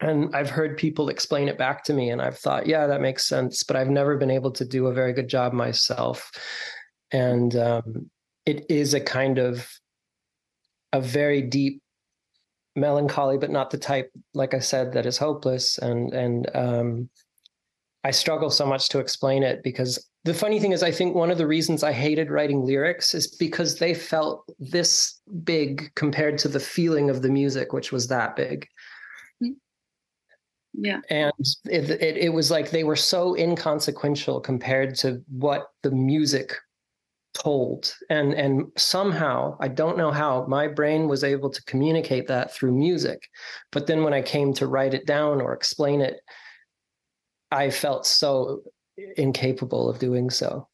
and 0.00 0.34
I've 0.34 0.50
heard 0.50 0.76
people 0.78 1.08
explain 1.08 1.48
it 1.48 1.58
back 1.58 1.84
to 1.84 1.92
me, 1.92 2.10
and 2.10 2.22
I've 2.22 2.38
thought, 2.38 2.66
yeah, 2.66 2.86
that 2.86 3.00
makes 3.00 3.26
sense, 3.28 3.64
but 3.64 3.76
I've 3.76 3.90
never 3.90 4.16
been 4.16 4.30
able 4.30 4.52
to 4.52 4.64
do 4.64 4.86
a 4.86 4.94
very 4.94 5.12
good 5.12 5.28
job 5.28 5.52
myself. 5.52 6.30
And 7.10 7.54
um, 7.56 8.10
it 8.46 8.66
is 8.68 8.94
a 8.94 9.00
kind 9.00 9.38
of 9.38 9.68
a 10.92 11.00
very 11.00 11.42
deep 11.42 11.82
melancholy, 12.76 13.38
but 13.38 13.50
not 13.50 13.70
the 13.70 13.78
type, 13.78 14.10
like 14.32 14.54
I 14.54 14.60
said, 14.60 14.92
that 14.92 15.06
is 15.06 15.18
hopeless. 15.18 15.78
And 15.78 16.12
and 16.12 16.50
um, 16.54 17.10
I 18.04 18.10
struggle 18.12 18.50
so 18.50 18.66
much 18.66 18.88
to 18.90 19.00
explain 19.00 19.42
it 19.42 19.62
because 19.62 19.98
the 20.24 20.34
funny 20.34 20.58
thing 20.58 20.72
is, 20.72 20.82
I 20.82 20.90
think 20.90 21.14
one 21.14 21.30
of 21.30 21.36
the 21.36 21.46
reasons 21.46 21.82
I 21.82 21.92
hated 21.92 22.30
writing 22.30 22.64
lyrics 22.64 23.14
is 23.14 23.26
because 23.26 23.78
they 23.78 23.92
felt 23.92 24.44
this 24.58 25.20
big 25.44 25.92
compared 25.96 26.38
to 26.38 26.48
the 26.48 26.60
feeling 26.60 27.10
of 27.10 27.20
the 27.20 27.28
music, 27.28 27.74
which 27.74 27.92
was 27.92 28.08
that 28.08 28.34
big. 28.34 28.66
Hmm. 29.40 29.50
Yeah. 30.72 31.00
And 31.10 31.32
it, 31.66 31.90
it, 31.90 32.16
it 32.16 32.32
was 32.32 32.50
like 32.50 32.70
they 32.70 32.84
were 32.84 32.96
so 32.96 33.36
inconsequential 33.36 34.40
compared 34.40 34.94
to 34.96 35.22
what 35.28 35.66
the 35.82 35.90
music 35.90 36.56
told. 37.34 37.94
And 38.08 38.32
and 38.32 38.66
somehow, 38.78 39.58
I 39.60 39.68
don't 39.68 39.98
know 39.98 40.10
how, 40.10 40.46
my 40.46 40.68
brain 40.68 41.06
was 41.06 41.22
able 41.22 41.50
to 41.50 41.64
communicate 41.64 42.28
that 42.28 42.54
through 42.54 42.72
music. 42.72 43.28
But 43.72 43.86
then 43.86 44.02
when 44.04 44.14
I 44.14 44.22
came 44.22 44.54
to 44.54 44.66
write 44.66 44.94
it 44.94 45.06
down 45.06 45.42
or 45.42 45.52
explain 45.52 46.00
it, 46.00 46.20
I 47.50 47.68
felt 47.68 48.06
so 48.06 48.62
incapable 49.16 49.88
of 49.88 49.98
doing 49.98 50.30
so. 50.30 50.68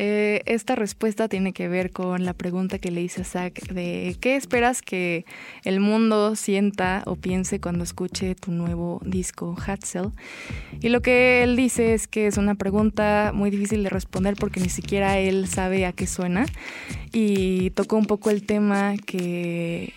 Eh, 0.00 0.42
esta 0.46 0.76
respuesta 0.76 1.28
tiene 1.28 1.52
que 1.52 1.66
ver 1.66 1.90
con 1.90 2.24
la 2.24 2.32
pregunta 2.32 2.78
que 2.78 2.92
le 2.92 3.02
hice 3.02 3.22
a 3.22 3.24
Zach 3.24 3.52
de 3.72 4.16
qué 4.20 4.36
esperas 4.36 4.80
que 4.80 5.24
el 5.64 5.80
mundo 5.80 6.36
sienta 6.36 7.02
o 7.04 7.16
piense 7.16 7.60
cuando 7.60 7.82
escuche 7.82 8.36
tu 8.36 8.52
nuevo 8.52 9.00
disco 9.04 9.56
Hatzel. 9.58 10.12
Y 10.80 10.90
lo 10.90 11.00
que 11.00 11.42
él 11.42 11.56
dice 11.56 11.94
es 11.94 12.06
que 12.06 12.28
es 12.28 12.38
una 12.38 12.54
pregunta 12.54 13.32
muy 13.34 13.50
difícil 13.50 13.82
de 13.82 13.90
responder 13.90 14.36
porque 14.38 14.60
ni 14.60 14.68
siquiera 14.68 15.18
él 15.18 15.48
sabe 15.48 15.84
a 15.84 15.92
qué 15.92 16.06
suena. 16.06 16.46
Y 17.12 17.70
tocó 17.70 17.96
un 17.96 18.06
poco 18.06 18.30
el 18.30 18.46
tema 18.46 18.94
que 19.04 19.94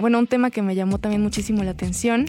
bueno, 0.00 0.18
un 0.18 0.26
tema 0.26 0.50
que 0.50 0.62
me 0.62 0.74
llamó 0.74 0.98
también 0.98 1.22
muchísimo 1.22 1.62
la 1.62 1.72
atención, 1.72 2.26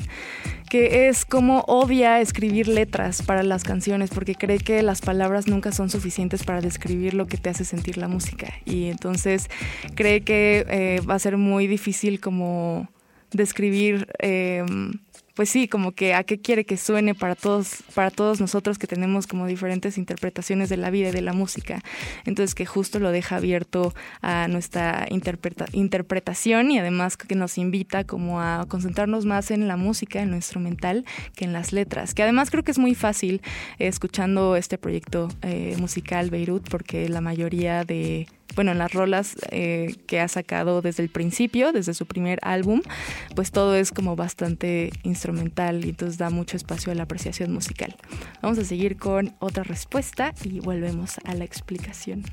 que 0.70 1.08
es 1.08 1.26
cómo 1.26 1.62
odia 1.68 2.22
escribir 2.22 2.68
letras 2.68 3.22
para 3.22 3.44
las 3.44 3.64
canciones, 3.64 4.10
porque 4.10 4.36
cree 4.36 4.60
que 4.60 4.82
las 4.84 5.02
palabras 5.02 5.48
nunca 5.48 5.72
son 5.72 5.90
suficientes 5.90 6.44
para 6.44 6.62
describir 6.62 7.14
lo 7.14 7.28
que 7.28 7.38
te 7.38 7.50
hace 7.50 7.66
sentir 7.66 7.98
la 7.98 8.08
música. 8.08 8.54
Y 8.66 8.86
entonces 8.86 9.50
cree 9.96 10.22
que 10.22 10.66
eh, 10.70 11.02
va 11.10 11.16
a 11.16 11.20
ser 11.20 11.38
muy 11.38 11.68
difícil 11.68 12.20
como 12.20 12.90
describir... 13.32 14.08
Eh, 14.20 14.64
pues 15.36 15.50
sí, 15.50 15.68
como 15.68 15.94
que 15.94 16.14
a 16.14 16.24
qué 16.24 16.40
quiere 16.40 16.66
que 16.66 16.78
suene 16.78 17.16
para 17.16 17.36
todos, 17.36 17.84
para 17.94 18.12
todos 18.12 18.40
nosotros 18.42 18.78
que 18.78 18.88
tenemos 18.88 19.28
como 19.28 19.48
diferentes 19.48 19.98
interpretaciones 19.98 20.70
de 20.70 20.78
la 20.78 20.90
vida 20.90 21.10
y 21.10 21.12
de 21.12 21.22
la 21.22 21.34
música. 21.34 21.82
Entonces 22.26 22.56
que 22.56 22.66
justo 22.66 23.00
lo 23.00 23.12
deja 23.12 23.38
abierto 23.38 23.94
a 24.22 24.48
nuestra 24.48 25.08
interpretación 25.10 26.72
y 26.72 26.80
además 26.80 27.18
que 27.18 27.36
nos 27.36 27.58
invita 27.58 28.04
como 28.04 28.42
a 28.42 28.66
concentrarnos 28.68 29.26
más 29.26 29.52
en 29.52 29.68
la 29.68 29.78
música, 29.78 30.22
en 30.22 30.32
lo 30.32 30.36
instrumental, 30.36 31.06
que 31.36 31.46
en 31.46 31.54
las 31.54 31.74
letras. 31.74 32.14
Que 32.14 32.24
además 32.24 32.50
creo 32.52 32.64
que 32.64 32.72
es 32.72 32.80
muy 32.80 32.96
fácil 32.96 33.42
eh, 33.80 33.88
escuchando 33.88 34.56
este 34.56 34.78
proyecto 34.78 35.30
eh, 35.42 35.76
musical 35.78 36.30
Beirut 36.30 36.70
porque 36.70 37.08
la 37.10 37.22
mayoría 37.22 37.84
de 37.84 38.28
bueno, 38.56 38.72
en 38.72 38.78
las 38.78 38.94
rolas 38.94 39.36
eh, 39.50 39.96
que 40.08 40.20
ha 40.20 40.28
sacado 40.28 40.82
desde 40.82 41.04
el 41.04 41.10
principio, 41.10 41.72
desde 41.72 41.94
su 41.94 42.06
primer 42.06 42.40
álbum, 42.42 42.82
pues 43.36 43.52
todo 43.52 43.76
es 43.76 43.92
como 43.92 44.16
bastante 44.16 44.92
instrumental 45.04 45.86
y 45.86 45.90
entonces 45.90 46.18
da 46.18 46.30
mucho 46.30 46.58
espacio 46.58 46.92
a 46.92 46.96
la 46.96 47.04
apreciación 47.04 47.54
musical. 47.54 47.96
Vamos 48.42 48.58
a 48.60 48.66
seguir 48.66 48.98
con 48.98 49.36
otra 49.40 49.64
respuesta 49.64 50.34
y 50.44 50.60
volvemos 50.60 51.18
a 51.24 51.34
la 51.34 51.44
explicación. 51.44 52.24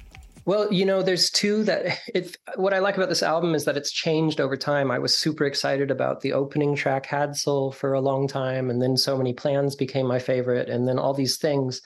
Well, 0.48 0.72
you 0.72 0.86
know, 0.86 1.02
there's 1.02 1.30
two 1.30 1.62
that 1.64 1.98
it, 2.14 2.38
what 2.56 2.72
I 2.72 2.78
like 2.78 2.96
about 2.96 3.10
this 3.10 3.22
album 3.22 3.54
is 3.54 3.66
that 3.66 3.76
it's 3.76 3.92
changed 3.92 4.40
over 4.40 4.56
time. 4.56 4.90
I 4.90 4.98
was 4.98 5.14
super 5.14 5.44
excited 5.44 5.90
about 5.90 6.22
the 6.22 6.32
opening 6.32 6.74
track 6.74 7.06
Hadsel 7.06 7.74
for 7.74 7.92
a 7.92 8.00
long 8.00 8.26
time, 8.26 8.70
and 8.70 8.80
then 8.80 8.96
so 8.96 9.14
many 9.14 9.34
plans 9.34 9.76
became 9.76 10.06
my 10.06 10.18
favorite, 10.18 10.70
and 10.70 10.88
then 10.88 10.98
all 10.98 11.12
these 11.12 11.36
things. 11.36 11.82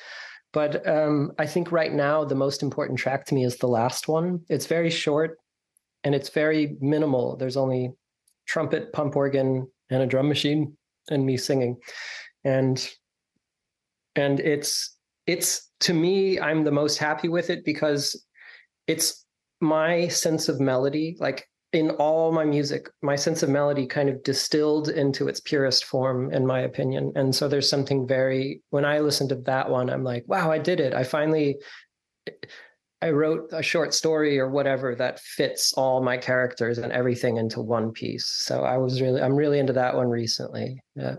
But 0.52 0.86
um, 0.86 1.32
I 1.38 1.46
think 1.46 1.72
right 1.72 1.92
now 1.92 2.24
the 2.24 2.34
most 2.34 2.62
important 2.62 2.98
track 2.98 3.24
to 3.26 3.34
me 3.34 3.44
is 3.44 3.56
the 3.56 3.68
last 3.68 4.06
one. 4.06 4.40
It's 4.48 4.66
very 4.66 4.90
short 4.90 5.38
and 6.04 6.14
it's 6.14 6.28
very 6.28 6.76
minimal. 6.80 7.36
There's 7.36 7.56
only 7.56 7.92
trumpet, 8.46 8.92
pump 8.92 9.16
organ, 9.16 9.66
and 9.90 10.02
a 10.02 10.06
drum 10.06 10.28
machine, 10.28 10.76
and 11.10 11.24
me 11.24 11.36
singing, 11.36 11.76
and 12.44 12.88
and 14.16 14.40
it's 14.40 14.96
it's 15.26 15.70
to 15.80 15.94
me 15.94 16.40
I'm 16.40 16.64
the 16.64 16.70
most 16.70 16.98
happy 16.98 17.28
with 17.28 17.50
it 17.50 17.64
because 17.64 18.20
it's 18.86 19.24
my 19.60 20.08
sense 20.08 20.48
of 20.48 20.60
melody. 20.60 21.16
Like 21.20 21.46
in 21.72 21.90
all 21.92 22.32
my 22.32 22.44
music, 22.44 22.90
my 23.00 23.16
sense 23.16 23.42
of 23.42 23.48
melody 23.48 23.86
kind 23.86 24.10
of 24.10 24.22
distilled 24.22 24.90
into 24.90 25.26
its 25.26 25.40
purest 25.40 25.86
form, 25.86 26.30
in 26.30 26.46
my 26.46 26.60
opinion. 26.60 27.12
And 27.14 27.34
so 27.34 27.48
there's 27.48 27.68
something 27.68 28.06
very, 28.06 28.60
when 28.70 28.84
I 28.84 29.00
listen 29.00 29.26
to 29.28 29.36
that 29.36 29.70
one, 29.70 29.88
I'm 29.88 30.04
like, 30.04 30.24
wow, 30.26 30.50
I 30.50 30.58
did 30.58 30.80
it. 30.80 30.92
I 30.92 31.02
finally, 31.02 31.56
I 33.00 33.10
wrote 33.10 33.48
a 33.52 33.62
short 33.62 33.94
story 33.94 34.38
or 34.38 34.50
whatever 34.50 34.94
that 34.96 35.18
fits 35.20 35.72
all 35.72 36.02
my 36.02 36.18
characters 36.18 36.76
and 36.76 36.92
everything 36.92 37.38
into 37.38 37.62
one 37.62 37.90
piece. 37.90 38.26
So 38.26 38.64
I 38.64 38.76
was 38.76 39.00
really, 39.00 39.22
I'm 39.22 39.34
really 39.34 39.58
into 39.58 39.72
that 39.72 39.96
one 39.96 40.08
recently. 40.08 40.78
Yeah. 40.94 41.16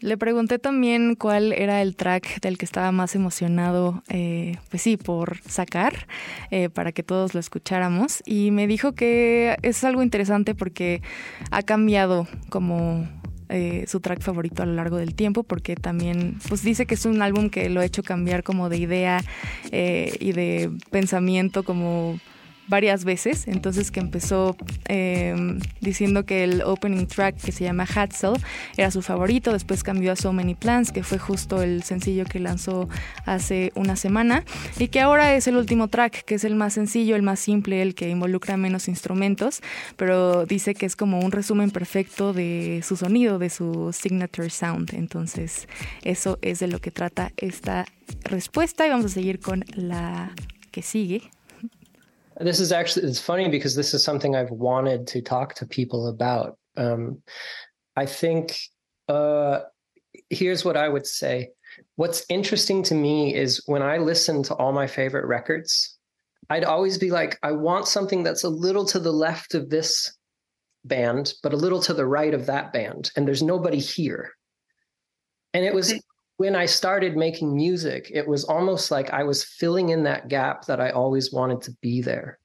Le 0.00 0.16
pregunté 0.16 0.60
también 0.60 1.16
cuál 1.16 1.52
era 1.52 1.82
el 1.82 1.96
track 1.96 2.40
del 2.40 2.56
que 2.56 2.64
estaba 2.64 2.92
más 2.92 3.16
emocionado, 3.16 4.04
eh, 4.08 4.56
pues 4.70 4.82
sí, 4.82 4.96
por 4.96 5.38
sacar, 5.42 6.06
eh, 6.52 6.68
para 6.68 6.92
que 6.92 7.02
todos 7.02 7.34
lo 7.34 7.40
escucháramos. 7.40 8.22
Y 8.24 8.52
me 8.52 8.68
dijo 8.68 8.92
que 8.92 9.56
es 9.62 9.82
algo 9.82 10.04
interesante 10.04 10.54
porque 10.54 11.02
ha 11.50 11.62
cambiado 11.62 12.28
como 12.48 13.08
eh, 13.48 13.86
su 13.88 13.98
track 13.98 14.20
favorito 14.20 14.62
a 14.62 14.66
lo 14.66 14.74
largo 14.74 14.98
del 14.98 15.16
tiempo, 15.16 15.42
porque 15.42 15.74
también, 15.74 16.38
pues 16.48 16.62
dice 16.62 16.86
que 16.86 16.94
es 16.94 17.04
un 17.04 17.20
álbum 17.20 17.50
que 17.50 17.68
lo 17.68 17.80
ha 17.80 17.84
hecho 17.84 18.04
cambiar 18.04 18.44
como 18.44 18.68
de 18.68 18.78
idea 18.78 19.24
y 19.72 20.32
de 20.32 20.70
pensamiento 20.90 21.64
como 21.64 22.20
varias 22.68 23.04
veces, 23.04 23.48
entonces 23.48 23.90
que 23.90 24.00
empezó 24.00 24.56
em, 24.86 25.58
diciendo 25.80 26.24
que 26.24 26.44
el 26.44 26.62
opening 26.62 27.06
track 27.06 27.36
que 27.40 27.52
se 27.52 27.64
llama 27.64 27.84
Hatzel 27.84 28.34
era 28.76 28.90
su 28.90 29.02
favorito, 29.02 29.52
después 29.52 29.82
cambió 29.82 30.12
a 30.12 30.16
So 30.16 30.32
Many 30.32 30.54
Plans, 30.54 30.92
que 30.92 31.02
fue 31.02 31.18
justo 31.18 31.62
el 31.62 31.82
sencillo 31.82 32.24
que 32.24 32.38
lanzó 32.38 32.88
hace 33.24 33.72
una 33.74 33.96
semana, 33.96 34.44
y 34.78 34.88
que 34.88 35.00
ahora 35.00 35.34
es 35.34 35.46
el 35.48 35.56
último 35.56 35.88
track, 35.88 36.24
que 36.24 36.34
es 36.34 36.44
el 36.44 36.54
más 36.54 36.74
sencillo, 36.74 37.16
el 37.16 37.22
más 37.22 37.40
simple, 37.40 37.82
el 37.82 37.94
que 37.94 38.08
involucra 38.08 38.56
menos 38.56 38.88
instrumentos, 38.88 39.62
pero 39.96 40.46
dice 40.46 40.74
que 40.74 40.86
es 40.86 40.96
como 40.96 41.20
un 41.20 41.32
resumen 41.32 41.70
perfecto 41.70 42.32
de 42.32 42.82
su 42.86 42.96
sonido, 42.96 43.38
de 43.38 43.50
su 43.50 43.92
signature 43.92 44.50
sound, 44.50 44.94
entonces 44.94 45.68
eso 46.02 46.38
es 46.42 46.58
de 46.58 46.68
lo 46.68 46.80
que 46.80 46.90
trata 46.90 47.32
esta 47.36 47.86
respuesta 48.24 48.86
y 48.86 48.90
vamos 48.90 49.06
a 49.06 49.08
seguir 49.08 49.40
con 49.40 49.64
la 49.74 50.32
que 50.70 50.82
sigue. 50.82 51.30
This 52.40 52.60
is 52.60 52.72
actually 52.72 53.08
it's 53.08 53.20
funny 53.20 53.48
because 53.48 53.74
this 53.74 53.94
is 53.94 54.04
something 54.04 54.36
I've 54.36 54.50
wanted 54.50 55.06
to 55.08 55.22
talk 55.22 55.54
to 55.54 55.66
people 55.66 56.08
about. 56.08 56.56
Um, 56.76 57.22
I 57.96 58.06
think 58.06 58.58
uh, 59.08 59.60
here's 60.30 60.64
what 60.64 60.76
I 60.76 60.88
would 60.88 61.06
say. 61.06 61.50
What's 61.96 62.24
interesting 62.28 62.82
to 62.84 62.94
me 62.94 63.34
is 63.34 63.62
when 63.66 63.82
I 63.82 63.98
listen 63.98 64.42
to 64.44 64.54
all 64.54 64.72
my 64.72 64.86
favorite 64.86 65.26
records, 65.26 65.98
I'd 66.50 66.64
always 66.64 66.96
be 66.96 67.10
like, 67.10 67.38
I 67.42 67.52
want 67.52 67.88
something 67.88 68.22
that's 68.22 68.44
a 68.44 68.48
little 68.48 68.84
to 68.86 68.98
the 68.98 69.12
left 69.12 69.54
of 69.54 69.68
this 69.68 70.16
band, 70.84 71.34
but 71.42 71.52
a 71.52 71.56
little 71.56 71.80
to 71.82 71.94
the 71.94 72.06
right 72.06 72.32
of 72.32 72.46
that 72.46 72.72
band, 72.72 73.10
and 73.16 73.26
there's 73.26 73.42
nobody 73.42 73.78
here. 73.78 74.32
And 75.52 75.64
it 75.64 75.74
was 75.74 75.92
when 76.38 76.54
I 76.54 76.66
started 76.66 77.16
making 77.16 77.54
music, 77.54 78.10
it 78.14 78.26
was 78.26 78.44
almost 78.44 78.92
like 78.92 79.10
I 79.10 79.24
was 79.24 79.42
filling 79.42 79.88
in 79.88 80.04
that 80.04 80.28
gap 80.28 80.66
that 80.66 80.80
I 80.80 80.90
always 80.90 81.32
wanted 81.32 81.60
to 81.62 81.76
be 81.82 82.00
there. 82.00 82.38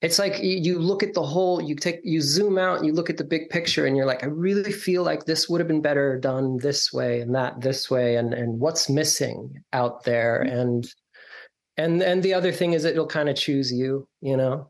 It's 0.00 0.18
like 0.18 0.42
you 0.42 0.78
look 0.78 1.02
at 1.02 1.12
the 1.12 1.22
whole, 1.22 1.60
you 1.60 1.74
take, 1.74 2.00
you 2.04 2.22
zoom 2.22 2.56
out, 2.58 2.78
and 2.78 2.86
you 2.86 2.92
look 2.92 3.10
at 3.10 3.18
the 3.18 3.24
big 3.24 3.50
picture, 3.50 3.84
and 3.84 3.96
you're 3.96 4.06
like, 4.06 4.22
I 4.22 4.28
really 4.28 4.72
feel 4.72 5.02
like 5.02 5.24
this 5.24 5.48
would 5.48 5.60
have 5.60 5.68
been 5.68 5.82
better 5.82 6.18
done 6.18 6.56
this 6.56 6.92
way 6.92 7.20
and 7.20 7.34
that 7.34 7.60
this 7.60 7.90
way, 7.90 8.16
and 8.16 8.32
and 8.32 8.58
what's 8.58 8.88
missing 8.88 9.62
out 9.74 10.04
there, 10.04 10.42
mm-hmm. 10.46 10.58
and 10.58 10.94
and 11.76 12.02
and 12.02 12.22
the 12.22 12.32
other 12.32 12.52
thing 12.52 12.72
is 12.72 12.84
it'll 12.84 13.06
kind 13.06 13.28
of 13.28 13.36
choose 13.36 13.70
you, 13.70 14.08
you 14.22 14.36
know. 14.36 14.68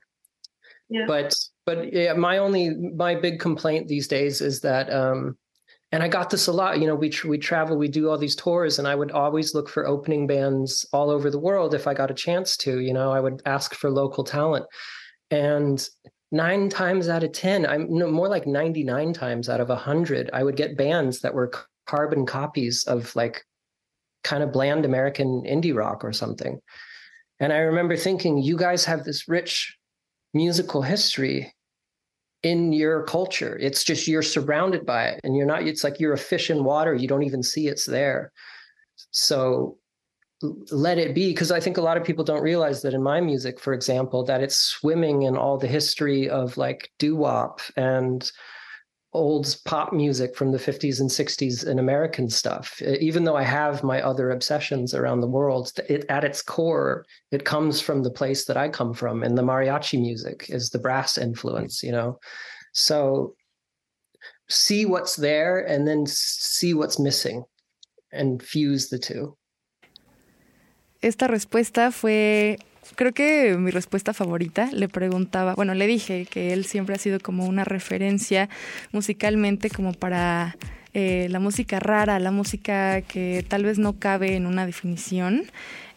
Yeah. 0.89 1.07
But 1.07 1.35
but 1.65 1.93
yeah, 1.93 2.13
my 2.15 2.39
only 2.39 2.71
my 2.71 3.15
big 3.15 3.39
complaint 3.39 3.87
these 3.87 4.09
days 4.09 4.41
is 4.41 4.61
that 4.63 4.93
um, 4.93 5.37
and 5.93 6.03
I 6.03 6.09
got 6.09 6.31
this 6.31 6.47
a 6.47 6.53
lot. 6.53 6.81
You 6.81 6.87
know, 6.87 6.95
we 6.95 7.13
we 7.25 7.39
travel, 7.39 7.77
we 7.77 7.89
do 7.89 8.11
all 8.11 8.19
these 8.19 8.37
tours, 8.37 8.79
and 8.79 8.89
I 8.89 8.95
would 8.95 9.13
always 9.13 9.55
look 9.55 9.69
for 9.69 9.87
opening 9.87 10.27
bands 10.27 10.85
all 10.93 11.11
over 11.11 11.31
the 11.31 11.39
world 11.39 11.75
if 11.75 11.87
I 11.87 11.95
got 11.95 12.11
a 12.11 12.15
chance 12.15 12.57
to. 12.59 12.81
You 12.81 12.93
know, 12.93 13.13
I 13.13 13.21
would 13.21 13.43
ask 13.47 13.75
for 13.75 13.91
local 13.91 14.25
talent, 14.25 14.67
and 15.31 15.87
nine 16.33 16.69
times 16.69 17.09
out 17.09 17.23
of 17.23 17.33
ten, 17.33 17.67
I'm 17.67 17.87
no, 17.89 18.11
more 18.11 18.29
like 18.29 18.47
ninety 18.47 18.85
nine 18.85 19.13
times 19.13 19.49
out 19.49 19.61
of 19.61 19.69
hundred, 19.69 20.31
I 20.33 20.43
would 20.43 20.57
get 20.57 20.77
bands 20.77 21.21
that 21.21 21.35
were 21.35 21.53
carbon 21.87 22.27
copies 22.27 22.85
of 22.85 23.15
like 23.15 23.45
kind 24.25 24.43
of 24.43 24.53
bland 24.53 24.85
American 24.85 25.45
indie 25.47 25.75
rock 25.75 26.05
or 26.05 26.13
something. 26.13 26.61
And 27.39 27.53
I 27.53 27.59
remember 27.59 27.97
thinking, 27.97 28.39
you 28.39 28.57
guys 28.57 28.85
have 28.87 29.05
this 29.05 29.29
rich 29.29 29.77
musical 30.35 30.83
history 30.83 31.55
in 32.47 32.73
your 32.73 33.03
culture. 33.05 33.59
It's 33.61 33.83
just 33.83 34.07
you're 34.07 34.23
surrounded 34.23 34.87
by 34.87 35.09
it 35.09 35.21
and 35.25 35.37
you're 35.37 35.47
not, 35.47 35.67
it's 35.67 35.83
like 35.85 35.99
you're 35.99 36.13
a 36.13 36.19
fish 36.19 36.51
in 36.51 36.65
water. 36.65 36.95
You 36.95 37.09
don't 37.09 37.25
even 37.25 37.43
see 37.43 37.67
it's 37.67 37.87
there. 37.87 38.33
So 39.11 39.79
let 40.71 40.99
it 40.99 41.15
be 41.15 41.31
because 41.31 41.51
i 41.51 41.59
think 41.59 41.79
a 41.79 41.81
lot 41.81 41.97
of 41.97 42.05
people 42.05 42.23
don't 42.23 42.43
realize 42.43 42.83
that 42.83 42.93
in 42.93 43.03
my 43.03 43.23
music 43.23 43.59
for 43.59 43.73
example 43.73 44.23
that 44.23 44.43
it's 44.43 44.59
swimming 44.59 45.23
in 45.23 45.35
all 45.35 45.57
the 45.57 45.67
history 45.67 46.29
of 46.29 46.59
like 46.59 46.91
doo-wop 46.99 47.61
and 47.77 48.31
old 49.17 49.57
pop 49.65 49.93
music 49.93 50.37
from 50.37 50.53
the 50.53 50.59
50s 50.59 51.01
and 51.01 51.11
60s 51.11 51.67
and 51.67 51.81
american 51.81 52.29
stuff. 52.29 52.67
Even 52.83 53.25
though 53.25 53.37
i 53.37 53.43
have 53.43 53.83
my 53.83 53.99
other 54.03 54.31
obsessions 54.31 54.95
around 54.95 55.21
the 55.21 55.35
world 55.39 55.73
it, 55.89 56.05
at 56.09 56.25
its 56.25 56.43
core 56.43 57.05
it 57.31 57.45
comes 57.45 57.81
from 57.81 58.03
the 58.03 58.11
place 58.11 58.45
that 58.45 58.59
i 58.65 58.69
come 58.69 58.93
from 58.93 59.23
and 59.23 59.37
the 59.37 59.43
mariachi 59.51 59.99
music 59.99 60.47
is 60.49 60.71
the 60.71 60.79
brass 60.79 61.19
influence 61.19 61.83
you 61.83 61.93
know? 61.93 62.19
So 62.73 63.35
see 64.49 64.85
what's 64.87 65.17
there 65.17 65.59
and 65.67 65.87
then 65.89 66.07
see 66.07 66.75
what's 66.75 66.99
missing 66.99 67.45
and 68.13 68.43
fuse 68.43 68.89
the 68.89 68.99
two. 68.99 69.37
Esta 71.03 71.29
respuesta 71.29 71.93
fue, 71.93 72.57
creo 72.95 73.13
que 73.13 73.57
mi 73.59 73.71
respuesta 73.71 74.13
favorita. 74.13 74.71
Le 74.73 74.89
preguntaba, 74.89 75.55
bueno, 75.55 75.75
le 75.75 75.87
dije 75.87 76.27
que 76.31 76.53
él 76.53 76.65
siempre 76.65 76.95
ha 76.95 76.99
sido 76.99 77.21
como 77.21 77.47
una 77.47 77.65
referencia 77.65 78.49
musicalmente 78.93 79.71
como 79.71 79.93
para 79.93 80.57
eh, 80.95 81.27
la 81.31 81.41
música 81.41 81.81
rara, 81.81 82.19
la 82.19 82.31
música 82.31 83.03
que 83.03 83.45
tal 83.47 83.65
vez 83.65 83.79
no 83.79 83.99
cabe 83.99 84.37
en 84.37 84.47
una 84.47 84.67
definición. 84.67 85.45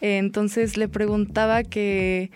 entonces 0.00 0.76
le 0.76 0.88
preguntaba 0.88 1.62
que 1.62 2.30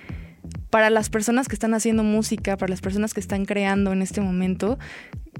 para 0.71 0.91
las 0.91 1.09
personas 1.09 1.49
que 1.49 1.55
están 1.55 1.75
haciendo 1.75 2.03
música, 2.03 2.57
para 2.57 2.71
las 2.71 2.81
personas 2.81 3.15
que 3.15 3.21
están 3.21 3.45
creando 3.45 3.93
en 3.93 4.03
este 4.03 4.21
momento, 4.21 4.79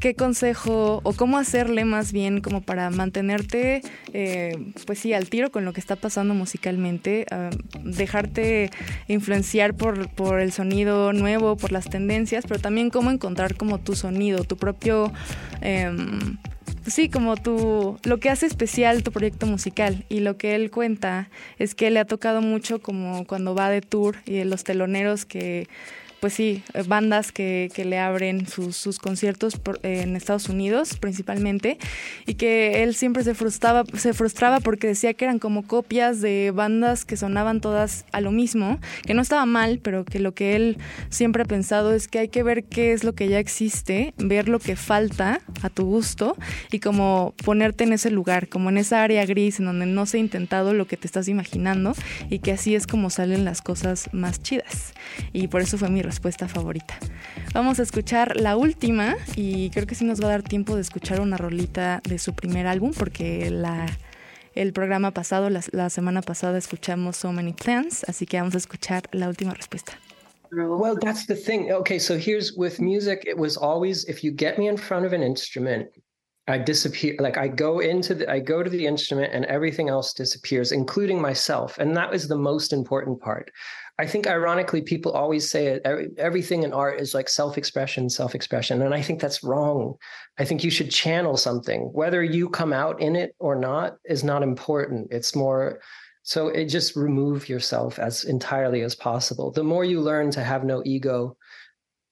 ¿qué 0.01 0.15
consejo 0.15 1.01
o 1.03 1.13
cómo 1.13 1.39
hacerle 1.39 1.85
más 1.85 2.13
bien 2.13 2.41
como 2.41 2.61
para 2.61 2.91
mantenerte, 2.91 3.83
eh, 4.13 4.57
pues 4.87 4.99
sí, 4.99 5.13
al 5.13 5.29
tiro 5.29 5.51
con 5.51 5.65
lo 5.65 5.73
que 5.73 5.81
está 5.81 5.97
pasando 5.97 6.35
musicalmente, 6.35 7.27
ah, 7.31 7.51
dejarte 7.83 8.71
influenciar 9.09 9.75
por, 9.75 10.09
por 10.11 10.41
el 10.41 10.53
sonido 10.53 11.13
nuevo, 11.13 11.57
por 11.57 11.73
las 11.73 11.89
tendencias, 11.89 12.45
pero 12.47 12.61
también 12.61 12.91
cómo 12.91 13.11
encontrar 13.11 13.57
como 13.57 13.79
tu 13.79 13.95
sonido, 13.95 14.45
tu 14.45 14.57
propio... 14.57 15.13
Sí, 16.87 17.09
como 17.09 17.37
tu, 17.37 17.99
lo 18.05 18.19
que 18.19 18.29
hace 18.29 18.45
especial 18.47 19.03
tu 19.03 19.11
proyecto 19.11 19.47
musical. 19.47 20.05
Y 20.09 20.21
lo 20.21 20.37
que 20.37 20.55
él 20.55 20.71
cuenta 20.71 21.31
es 21.59 21.75
que 21.75 21.91
le 21.91 21.99
ha 21.99 22.05
tocado 22.05 22.43
mucho 22.43 22.81
como 22.81 23.27
cuando 23.27 23.55
va 23.55 23.71
de 23.71 23.81
tour 23.81 24.17
y 24.27 24.45
los 24.45 24.65
teloneros 24.65 25.25
que 25.25 25.67
pues 26.25 26.33
sí, 26.33 26.63
eh, 26.73 26.83
bandas 26.87 27.33
que, 27.33 27.71
que 27.75 27.85
le 27.85 27.99
abren 27.99 28.47
sus, 28.47 28.99
conciertos 28.99 29.61
en 29.83 30.17
Estados 30.17 30.49
Unidos 30.49 30.97
principalmente 30.97 31.77
y 32.25 32.37
que 32.37 32.83
él 32.83 32.95
siempre 32.95 33.23
se 33.25 33.35
frustraba, 33.35 33.85
se 33.95 34.15
frustraba 34.15 34.61
porque 34.61 34.87
decía 34.87 35.13
que 35.13 35.27
eran 35.27 35.39
como 35.39 35.67
copias 35.67 36.23
de 36.23 36.51
bandas 36.51 37.05
que 37.05 37.19
sonaban 37.19 37.61
todas 37.61 38.07
a 38.13 38.23
lo 38.23 38.33
mismo, 38.33 38.79
que 39.05 39.13
no 39.13 39.21
estaba 39.21 39.45
mal, 39.45 39.81
pero 39.83 40.07
que 40.07 40.19
lo 40.19 40.33
que 40.33 40.57
él 40.57 40.79
siempre 41.11 41.43
ha 41.43 41.47
pensado 41.47 41.93
es 41.93 42.09
que 42.09 42.21
hay 42.21 42.29
que 42.29 42.43
ver 42.43 42.65
qué 42.65 42.95
es 42.95 43.05
lo 43.05 43.13
que 43.13 43.29
ya 43.29 43.39
existe, 43.39 44.15
ver 44.17 44.49
lo 44.49 44.61
que 44.61 44.77
falta 44.77 45.43
a 45.61 45.69
tu 45.69 45.85
gusto 45.85 46.39
y 46.73 46.81
como 46.81 47.35
ponerte 47.45 47.85
en 47.85 47.93
ese 47.93 48.11
lugar, 48.11 48.49
como 48.49 48.71
en 48.71 48.79
esa 48.79 49.03
área 49.03 49.27
gris 49.27 49.59
en 49.59 49.67
donde 49.67 49.85
no 49.85 50.07
se 50.07 50.17
ha 50.17 50.21
intentado 50.21 50.73
lo 50.73 50.87
que 50.87 50.97
te 50.97 51.07
estás 51.07 51.29
imaginando 51.29 51.93
y 52.31 52.39
que 52.39 52.53
así 52.53 52.75
es 52.75 52.87
como 52.87 53.11
salen 53.11 53.45
las 53.45 53.61
cosas 53.61 54.09
más 54.15 54.43
chidas. 54.43 54.95
Y 55.35 55.49
por 55.49 55.61
eso 55.61 55.77
fue 55.77 55.91
mi 55.91 56.01
respuesta 56.01 56.14
respuesta 56.15 56.47
favorita. 56.47 56.95
Vamos 57.55 57.81
a 57.81 57.83
escuchar 57.83 58.37
la 58.37 58.57
última 58.57 59.17
y 59.35 59.71
creo 59.71 59.85
que 59.85 59.97
sí 59.97 60.05
nos 60.05 60.21
va 60.23 60.27
a 60.27 60.31
dar 60.31 60.43
tiempo 60.45 60.77
de 60.77 60.81
escuchar 60.81 61.21
una 61.21 61.37
rolita 61.37 62.01
de 62.09 62.21
su 62.21 62.35
primer 62.35 62.69
álbum 62.69 62.93
porque 62.97 63.51
la, 63.51 63.87
el 64.55 64.73
programa 64.73 65.11
pasado, 65.11 65.51
la, 65.51 65.91
semana 65.91 66.23
pasada 66.23 66.57
escuchamos 66.57 67.17
So 67.17 67.33
Many 67.33 67.53
Plans, 67.53 68.05
así 68.05 68.27
que 68.27 68.37
vamos 68.37 68.55
a 68.55 68.59
escuchar 68.59 69.03
la 69.11 69.29
última 69.29 69.55
respuesta. 69.55 69.99
Well, 70.53 70.97
that's 71.01 71.27
the 71.27 71.35
thing. 71.35 71.73
Okay, 71.73 71.99
so 71.99 72.17
here's 72.17 72.53
with 72.57 72.79
music, 72.79 73.25
it 73.27 73.37
was 73.37 73.57
always 73.57 74.09
if 74.09 74.23
you 74.23 74.31
get 74.31 74.57
me 74.57 74.69
in 74.69 74.77
front 74.77 75.05
of 75.05 75.13
an 75.13 75.21
instrument, 75.21 75.89
I 76.47 76.59
disappear. 76.59 77.17
Like 77.19 77.39
I 77.39 77.49
go 77.49 77.79
into 77.81 78.15
the, 78.15 78.31
I 78.31 78.39
go 78.39 78.63
to 78.63 78.69
the 78.69 78.87
instrument 78.87 79.33
and 79.33 79.47
everything 79.47 79.89
else 79.89 80.13
disappears, 80.13 80.73
including 80.73 81.21
myself. 81.21 81.79
And 81.79 81.97
that 81.97 82.11
was 82.11 82.29
the 82.29 82.37
most 82.37 82.73
important 82.73 83.21
part. 83.21 83.51
I 83.99 84.07
think 84.07 84.27
ironically, 84.27 84.83
people 84.83 85.13
always 85.13 85.49
say 85.49 85.67
it, 85.69 85.83
everything 86.19 86.65
in 86.65 86.73
art 86.73 87.01
is 87.01 87.15
like 87.15 87.29
self 87.29 87.57
expression, 87.57 88.11
self 88.11 88.35
expression. 88.35 88.83
And 88.83 88.93
I 88.93 89.01
think 89.01 89.21
that's 89.21 89.45
wrong. 89.45 89.95
I 90.37 90.45
think 90.45 90.65
you 90.65 90.71
should 90.71 90.91
channel 90.91 91.37
something. 91.37 91.91
Whether 91.93 92.23
you 92.23 92.49
come 92.51 92.73
out 92.73 93.01
in 93.01 93.17
it 93.17 93.35
or 93.39 93.55
not 93.55 93.97
is 94.05 94.25
not 94.25 94.43
important. 94.43 95.09
It's 95.13 95.35
more 95.35 95.81
so 96.25 96.49
it 96.49 96.67
just 96.67 96.97
remove 96.97 97.49
yourself 97.49 97.99
as 97.99 98.25
entirely 98.25 98.81
as 98.81 98.95
possible. 98.95 99.53
The 99.53 99.63
more 99.63 99.85
you 99.85 100.01
learn 100.01 100.31
to 100.33 100.43
have 100.43 100.65
no 100.65 100.83
ego 100.85 101.37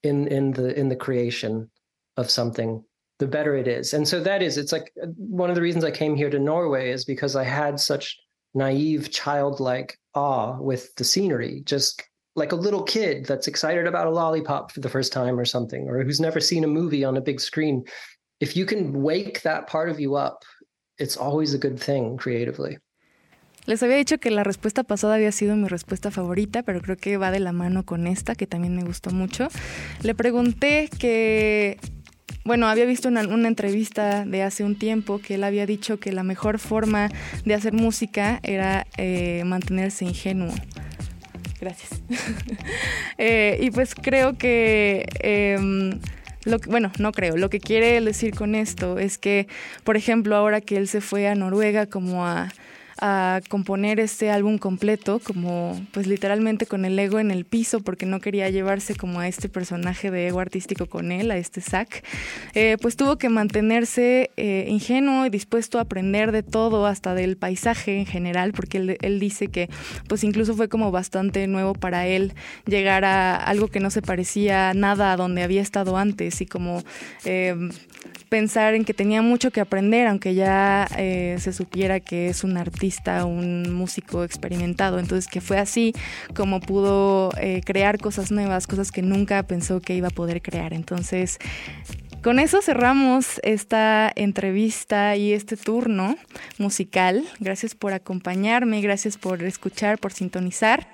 in 0.02 0.28
in 0.28 0.52
the 0.52 0.78
in 0.78 0.88
the 0.88 0.96
creation 0.96 1.70
of 2.16 2.30
something, 2.30 2.84
the 3.22 3.28
better 3.28 3.54
it 3.54 3.68
is. 3.68 3.94
And 3.94 4.06
so 4.06 4.20
that 4.20 4.42
is 4.42 4.58
it's 4.58 4.72
like 4.72 4.92
uh, 5.00 5.06
one 5.16 5.48
of 5.48 5.54
the 5.54 5.62
reasons 5.62 5.84
I 5.84 5.92
came 5.92 6.16
here 6.16 6.28
to 6.28 6.40
Norway 6.40 6.90
is 6.90 7.04
because 7.04 7.36
I 7.36 7.44
had 7.44 7.78
such 7.78 8.18
naive, 8.52 9.10
childlike 9.12 9.96
awe 10.12 10.58
with 10.58 10.92
the 10.96 11.04
scenery, 11.04 11.62
just 11.64 12.02
like 12.34 12.50
a 12.50 12.56
little 12.56 12.82
kid 12.82 13.24
that's 13.26 13.46
excited 13.46 13.86
about 13.86 14.08
a 14.08 14.10
lollipop 14.10 14.72
for 14.72 14.80
the 14.80 14.88
first 14.88 15.12
time 15.12 15.38
or 15.38 15.44
something, 15.44 15.88
or 15.88 16.02
who's 16.02 16.18
never 16.18 16.40
seen 16.40 16.64
a 16.64 16.66
movie 16.66 17.04
on 17.04 17.16
a 17.16 17.20
big 17.20 17.40
screen. 17.40 17.84
If 18.40 18.56
you 18.56 18.66
can 18.66 18.92
wake 19.02 19.42
that 19.42 19.68
part 19.68 19.88
of 19.88 20.00
you 20.00 20.16
up, 20.16 20.42
it's 20.98 21.16
always 21.16 21.54
a 21.54 21.58
good 21.58 21.78
thing 21.78 22.16
creatively. 22.16 22.78
Les 23.66 23.80
había 23.84 23.96
dicho 23.96 24.18
que 24.18 24.32
la 24.32 24.42
respuesta 24.42 24.82
pasada 24.82 25.14
había 25.14 25.30
sido 25.30 25.54
mi 25.54 25.68
respuesta 25.68 26.10
favorita, 26.10 26.64
pero 26.64 26.80
creo 26.80 26.96
que 26.96 27.16
va 27.18 27.30
de 27.30 27.38
la 27.38 27.52
mano 27.52 27.84
con 27.84 28.08
esta, 28.08 28.34
que 28.34 28.48
también 28.48 28.74
me 28.74 28.82
gustó 28.82 29.10
mucho. 29.10 29.46
Le 30.02 30.16
pregunté 30.16 30.90
que 30.98 31.78
bueno, 32.44 32.66
había 32.66 32.84
visto 32.84 33.08
una, 33.08 33.22
una, 33.22 33.48
entrevista 33.48 34.24
de 34.24 34.42
hace 34.42 34.64
un 34.64 34.76
tiempo 34.76 35.20
que 35.20 35.36
él 35.36 35.44
había 35.44 35.66
dicho 35.66 35.98
que 35.98 36.12
la 36.12 36.22
mejor 36.22 36.58
forma 36.58 37.10
de 37.44 37.54
hacer 37.54 37.72
música 37.72 38.40
era 38.42 38.86
eh, 38.96 39.42
mantenerse 39.44 40.04
ingenuo. 40.04 40.52
Gracias. 41.60 42.02
eh, 43.18 43.58
y 43.60 43.70
pues 43.70 43.94
creo 43.94 44.36
que... 44.36 45.06
Lo 46.44 46.58
que, 46.58 46.68
bueno, 46.68 46.90
no 46.98 47.12
creo. 47.12 47.36
Lo 47.36 47.50
que 47.50 47.60
quiere 47.60 48.00
decir 48.00 48.34
con 48.34 48.54
esto 48.54 48.98
es 48.98 49.18
que, 49.18 49.46
por 49.84 49.96
ejemplo, 49.96 50.34
ahora 50.34 50.60
que 50.60 50.76
él 50.76 50.88
se 50.88 51.00
fue 51.00 51.28
a 51.28 51.34
Noruega 51.34 51.86
como 51.86 52.26
a 52.26 52.48
a 53.04 53.40
componer 53.48 53.98
este 53.98 54.30
álbum 54.30 54.58
completo, 54.58 55.18
como 55.18 55.84
pues 55.90 56.06
literalmente 56.06 56.66
con 56.66 56.84
el 56.84 56.96
ego 56.96 57.18
en 57.18 57.32
el 57.32 57.44
piso, 57.44 57.80
porque 57.80 58.06
no 58.06 58.20
quería 58.20 58.48
llevarse 58.48 58.94
como 58.94 59.18
a 59.18 59.26
este 59.26 59.48
personaje 59.48 60.12
de 60.12 60.28
ego 60.28 60.38
artístico 60.38 60.86
con 60.86 61.10
él, 61.10 61.32
a 61.32 61.36
este 61.36 61.60
Zack, 61.60 62.04
eh, 62.54 62.76
pues 62.80 62.96
tuvo 62.96 63.18
que 63.18 63.28
mantenerse 63.28 64.30
eh, 64.36 64.66
ingenuo 64.68 65.26
y 65.26 65.30
dispuesto 65.30 65.78
a 65.78 65.82
aprender 65.82 66.30
de 66.30 66.44
todo, 66.44 66.86
hasta 66.86 67.14
del 67.14 67.36
paisaje 67.36 67.98
en 67.98 68.06
general, 68.06 68.52
porque 68.52 68.78
él, 68.78 68.96
él, 69.02 69.18
dice 69.18 69.48
que 69.48 69.68
pues 70.08 70.22
incluso 70.22 70.54
fue 70.54 70.68
como 70.68 70.92
bastante 70.92 71.48
nuevo 71.48 71.74
para 71.74 72.06
él 72.06 72.34
llegar 72.66 73.04
a 73.04 73.34
algo 73.36 73.66
que 73.66 73.80
no 73.80 73.90
se 73.90 74.00
parecía 74.00 74.74
nada 74.74 75.12
a 75.12 75.16
donde 75.16 75.42
había 75.42 75.60
estado 75.60 75.96
antes 75.96 76.40
y 76.40 76.46
como 76.46 76.84
eh, 77.24 77.56
pensar 78.28 78.74
en 78.74 78.84
que 78.84 78.94
tenía 78.94 79.22
mucho 79.22 79.50
que 79.50 79.60
aprender, 79.60 80.06
aunque 80.06 80.34
ya 80.34 80.88
se 80.92 81.52
supiera 81.52 82.00
que 82.00 82.28
es 82.28 82.44
un 82.44 82.56
artista 82.56 83.24
un 83.24 83.72
músico 83.72 84.24
experimentado. 84.24 84.98
Entonces, 84.98 85.30
que 85.30 85.40
fue 85.40 85.58
así 85.58 85.92
como 86.34 86.60
pudo 86.60 87.30
eh, 87.38 87.60
crear 87.64 87.98
cosas 87.98 88.30
nuevas, 88.30 88.66
cosas 88.66 88.92
que 88.92 89.02
nunca 89.02 89.42
pensó 89.44 89.80
que 89.80 89.94
iba 89.94 90.08
a 90.08 90.10
poder 90.12 90.42
crear. 90.42 90.72
Entonces, 90.72 91.38
con 92.22 92.38
eso 92.38 92.62
cerramos 92.62 93.40
esta 93.42 94.10
entrevista 94.14 95.16
y 95.16 95.32
este 95.32 95.56
turno 95.56 96.16
musical. 96.58 97.24
Gracias 97.40 97.74
por 97.74 97.92
acompañarme, 97.92 98.80
gracias 98.80 99.16
por 99.16 99.42
escuchar, 99.42 99.98
por 99.98 100.12
sintonizar. 100.12 100.88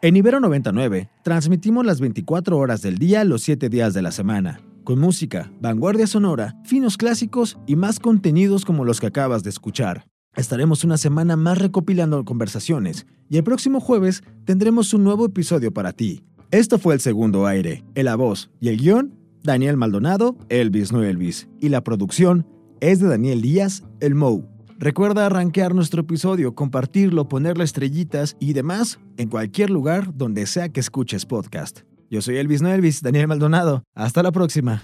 En 0.00 0.16
Ibero 0.16 0.38
99 0.38 1.08
transmitimos 1.22 1.84
las 1.84 2.00
24 2.00 2.56
horas 2.56 2.82
del 2.82 2.98
día 2.98 3.24
los 3.24 3.42
7 3.42 3.68
días 3.68 3.94
de 3.94 4.02
la 4.02 4.12
semana, 4.12 4.60
con 4.88 5.00
música, 5.00 5.52
vanguardia 5.60 6.06
sonora, 6.06 6.56
finos 6.64 6.96
clásicos 6.96 7.58
y 7.66 7.76
más 7.76 8.00
contenidos 8.00 8.64
como 8.64 8.86
los 8.86 9.00
que 9.00 9.08
acabas 9.08 9.42
de 9.42 9.50
escuchar. 9.50 10.06
Estaremos 10.34 10.82
una 10.82 10.96
semana 10.96 11.36
más 11.36 11.58
recopilando 11.58 12.24
conversaciones 12.24 13.06
y 13.28 13.36
el 13.36 13.44
próximo 13.44 13.80
jueves 13.80 14.22
tendremos 14.46 14.94
un 14.94 15.04
nuevo 15.04 15.26
episodio 15.26 15.74
para 15.74 15.92
ti. 15.92 16.24
Esto 16.50 16.78
fue 16.78 16.94
el 16.94 17.00
segundo 17.00 17.44
aire. 17.46 17.84
En 17.96 18.06
la 18.06 18.16
voz 18.16 18.50
y 18.60 18.68
el 18.68 18.78
guion, 18.78 19.12
Daniel 19.42 19.76
Maldonado, 19.76 20.38
Elvis 20.48 20.90
no 20.90 21.02
Elvis. 21.02 21.50
Y 21.60 21.68
la 21.68 21.84
producción 21.84 22.46
es 22.80 22.98
de 22.98 23.08
Daniel 23.08 23.42
Díaz, 23.42 23.84
el 24.00 24.14
Mou. 24.14 24.48
Recuerda 24.78 25.26
arranquear 25.26 25.74
nuestro 25.74 26.00
episodio, 26.00 26.54
compartirlo, 26.54 27.28
ponerle 27.28 27.64
estrellitas 27.64 28.38
y 28.40 28.54
demás 28.54 29.00
en 29.18 29.28
cualquier 29.28 29.68
lugar 29.68 30.16
donde 30.16 30.46
sea 30.46 30.70
que 30.70 30.80
escuches 30.80 31.26
podcast. 31.26 31.80
Yo 32.10 32.22
soy 32.22 32.38
Elvis 32.38 32.62
no 32.62 32.72
Elvis, 32.72 33.02
Daniel 33.02 33.28
Maldonado. 33.28 33.84
Hasta 33.94 34.22
la 34.22 34.32
próxima 34.32 34.82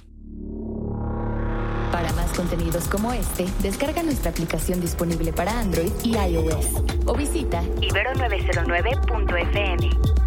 contenidos 2.35 2.89
como 2.89 3.13
este, 3.13 3.47
descarga 3.63 4.03
nuestra 4.03 4.31
aplicación 4.31 4.81
disponible 4.81 5.33
para 5.33 5.57
Android 5.59 5.93
y 6.03 6.17
iOS 6.17 6.83
o 7.07 7.15
visita 7.15 7.63
ibero909.fm. 7.81 10.24